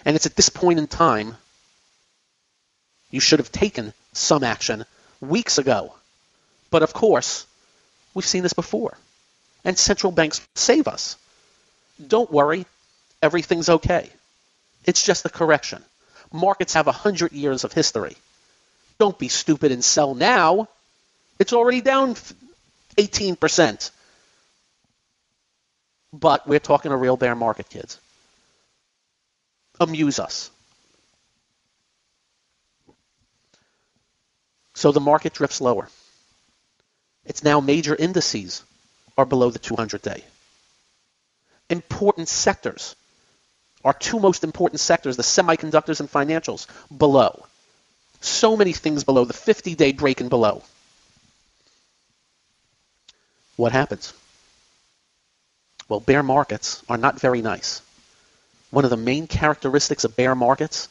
And 0.04 0.16
it's 0.16 0.26
at 0.26 0.34
this 0.34 0.48
point 0.48 0.80
in 0.80 0.88
time 0.88 1.36
you 3.16 3.20
should 3.20 3.38
have 3.38 3.50
taken 3.50 3.94
some 4.12 4.44
action 4.44 4.84
weeks 5.22 5.56
ago. 5.56 5.94
But 6.70 6.82
of 6.82 6.92
course, 6.92 7.46
we've 8.14 8.26
seen 8.26 8.42
this 8.42 8.52
before 8.52 8.98
and 9.64 9.78
central 9.78 10.12
banks 10.12 10.46
save 10.54 10.86
us. 10.86 11.16
Don't 12.06 12.30
worry, 12.30 12.66
everything's 13.22 13.70
okay. 13.70 14.10
It's 14.84 15.02
just 15.02 15.24
a 15.24 15.30
correction. 15.30 15.82
Markets 16.30 16.74
have 16.74 16.84
100 16.86 17.32
years 17.32 17.64
of 17.64 17.72
history. 17.72 18.16
Don't 18.98 19.18
be 19.18 19.28
stupid 19.28 19.72
and 19.72 19.82
sell 19.82 20.14
now. 20.14 20.68
It's 21.38 21.54
already 21.54 21.80
down 21.80 22.16
18%. 22.98 23.90
But 26.12 26.46
we're 26.46 26.58
talking 26.58 26.92
a 26.92 26.96
real 26.96 27.16
bear 27.16 27.34
market, 27.34 27.70
kids. 27.70 27.98
Amuse 29.80 30.18
us. 30.18 30.50
So 34.76 34.92
the 34.92 35.00
market 35.00 35.32
drifts 35.32 35.62
lower. 35.62 35.88
It's 37.24 37.42
now 37.42 37.60
major 37.60 37.96
indices 37.96 38.62
are 39.16 39.24
below 39.24 39.48
the 39.48 39.58
200 39.58 40.02
day. 40.02 40.22
Important 41.70 42.28
sectors, 42.28 42.94
our 43.86 43.94
two 43.94 44.20
most 44.20 44.44
important 44.44 44.80
sectors, 44.80 45.16
the 45.16 45.22
semiconductors 45.22 46.00
and 46.00 46.12
financials, 46.12 46.66
below. 46.94 47.46
So 48.20 48.54
many 48.54 48.74
things 48.74 49.02
below, 49.02 49.24
the 49.24 49.32
50 49.32 49.74
day 49.76 49.92
break 49.92 50.20
and 50.20 50.28
below. 50.28 50.62
What 53.56 53.72
happens? 53.72 54.12
Well, 55.88 56.00
bear 56.00 56.22
markets 56.22 56.82
are 56.86 56.98
not 56.98 57.18
very 57.18 57.40
nice. 57.40 57.80
One 58.70 58.84
of 58.84 58.90
the 58.90 58.98
main 58.98 59.26
characteristics 59.26 60.04
of 60.04 60.16
bear 60.16 60.34
markets 60.34 60.90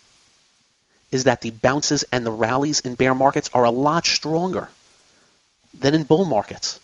is 1.11 1.25
that 1.25 1.41
the 1.41 1.51
bounces 1.51 2.03
and 2.11 2.25
the 2.25 2.31
rallies 2.31 2.81
in 2.81 2.95
bear 2.95 3.15
markets 3.15 3.49
are 3.53 3.63
a 3.63 3.71
lot 3.71 4.05
stronger 4.05 4.69
than 5.77 5.93
in 5.93 6.03
bull 6.03 6.25
markets. 6.25 6.79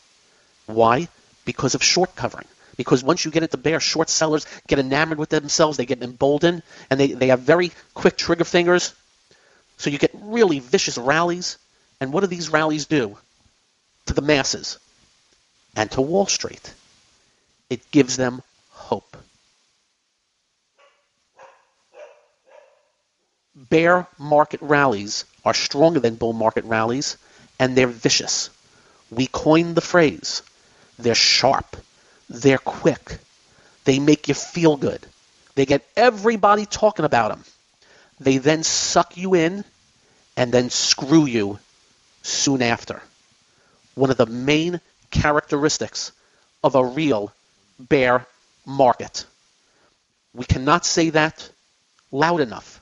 Why? 0.65 1.07
because 1.45 1.75
of 1.75 1.84
short 1.84 2.15
covering. 2.15 2.47
Because 2.77 3.03
once 3.03 3.25
you 3.25 3.31
get 3.31 3.43
into 3.43 3.57
bear, 3.57 3.79
short 3.79 4.10
sellers 4.10 4.45
get 4.67 4.79
enamored 4.79 5.17
with 5.17 5.29
themselves, 5.29 5.77
they 5.77 5.86
get 5.86 6.01
emboldened, 6.01 6.63
and 6.89 6.99
they, 6.99 7.07
they 7.07 7.27
have 7.27 7.41
very 7.41 7.71
quick 7.93 8.17
trigger 8.17 8.43
fingers. 8.43 8.93
So 9.77 9.89
you 9.89 9.97
get 9.97 10.12
really 10.13 10.60
vicious 10.60 10.97
rallies. 10.97 11.57
And 11.99 12.13
what 12.13 12.21
do 12.21 12.27
these 12.27 12.49
rallies 12.49 12.86
do 12.86 13.17
to 14.07 14.13
the 14.13 14.21
masses 14.21 14.79
and 15.75 15.91
to 15.91 16.01
Wall 16.01 16.25
Street? 16.25 16.73
It 17.69 17.91
gives 17.91 18.17
them 18.17 18.41
hope. 18.71 19.17
Bear 23.69 24.08
market 24.17 24.62
rallies 24.62 25.26
are 25.45 25.54
stronger 25.54 26.00
than 26.00 26.15
bull 26.15 26.34
market 26.34 26.65
rallies, 26.65 27.17
and 27.60 27.76
they're 27.76 27.88
vicious. 27.88 28.50
We 29.10 29.28
coined 29.28 29.76
the 29.76 29.82
phrase 29.82 30.41
they're 30.97 31.15
sharp. 31.15 31.78
They're 32.30 32.58
quick. 32.58 33.17
They 33.86 34.00
make 34.00 34.28
you 34.28 34.34
feel 34.34 34.78
good. 34.78 35.06
They 35.56 35.65
get 35.65 35.88
everybody 35.95 36.65
talking 36.65 37.06
about 37.06 37.30
them. 37.30 37.43
They 38.19 38.38
then 38.38 38.63
suck 38.63 39.17
you 39.17 39.34
in 39.34 39.65
and 40.38 40.52
then 40.52 40.69
screw 40.69 41.26
you 41.26 41.60
soon 42.21 42.62
after. 42.62 43.02
One 43.95 44.12
of 44.12 44.17
the 44.17 44.28
main 44.28 44.80
characteristics 45.10 46.12
of 46.63 46.76
a 46.76 46.86
real 46.86 47.34
bear 47.80 48.26
market. 48.65 49.26
We 50.34 50.45
cannot 50.45 50.86
say 50.86 51.10
that 51.10 51.50
loud 52.12 52.39
enough. 52.39 52.81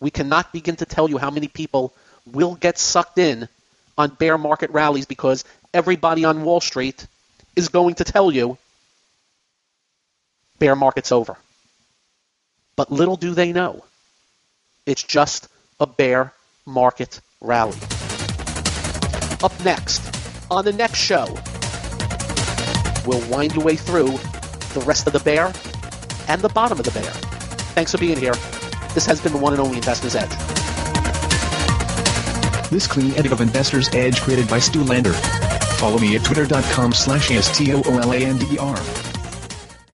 We 0.00 0.10
cannot 0.10 0.52
begin 0.52 0.76
to 0.76 0.84
tell 0.84 1.08
you 1.08 1.18
how 1.18 1.30
many 1.30 1.48
people 1.48 1.92
will 2.26 2.54
get 2.54 2.78
sucked 2.78 3.18
in 3.18 3.48
on 3.96 4.10
bear 4.10 4.38
market 4.38 4.70
rallies 4.70 5.06
because 5.06 5.44
everybody 5.74 6.24
on 6.24 6.44
Wall 6.44 6.60
Street 6.60 7.06
is 7.56 7.68
going 7.68 7.96
to 7.96 8.04
tell 8.04 8.30
you 8.30 8.56
bear 10.58 10.76
market's 10.76 11.12
over. 11.12 11.36
But 12.76 12.92
little 12.92 13.16
do 13.16 13.34
they 13.34 13.52
know, 13.52 13.84
it's 14.86 15.02
just 15.02 15.48
a 15.80 15.86
bear 15.86 16.32
market 16.64 17.20
rally. 17.40 17.76
Up 19.42 19.52
next, 19.64 20.02
on 20.50 20.64
the 20.64 20.72
next 20.72 20.98
show, 20.98 21.26
we'll 23.06 23.28
wind 23.28 23.54
your 23.54 23.64
way 23.64 23.76
through 23.76 24.10
the 24.74 24.82
rest 24.86 25.06
of 25.06 25.12
the 25.12 25.20
bear 25.20 25.52
and 26.28 26.40
the 26.40 26.48
bottom 26.48 26.78
of 26.78 26.84
the 26.84 26.92
bear. 26.92 27.10
Thanks 27.74 27.92
for 27.92 27.98
being 27.98 28.18
here. 28.18 28.34
This 28.94 29.06
has 29.06 29.20
been 29.20 29.32
the 29.32 29.38
one 29.38 29.52
and 29.52 29.60
only 29.60 29.76
Investor's 29.76 30.16
Edge. 30.16 30.30
This 32.70 32.86
clean 32.86 33.12
edit 33.12 33.32
of 33.32 33.40
Investor's 33.40 33.88
Edge 33.94 34.20
created 34.20 34.48
by 34.48 34.58
Stu 34.58 34.82
Lander. 34.84 35.14
Follow 35.78 35.98
me 35.98 36.16
at 36.16 36.24
twitter.com 36.24 36.92
slash 36.92 37.30
S-T-O-O-L-A-N-D-E-R. 37.30 39.07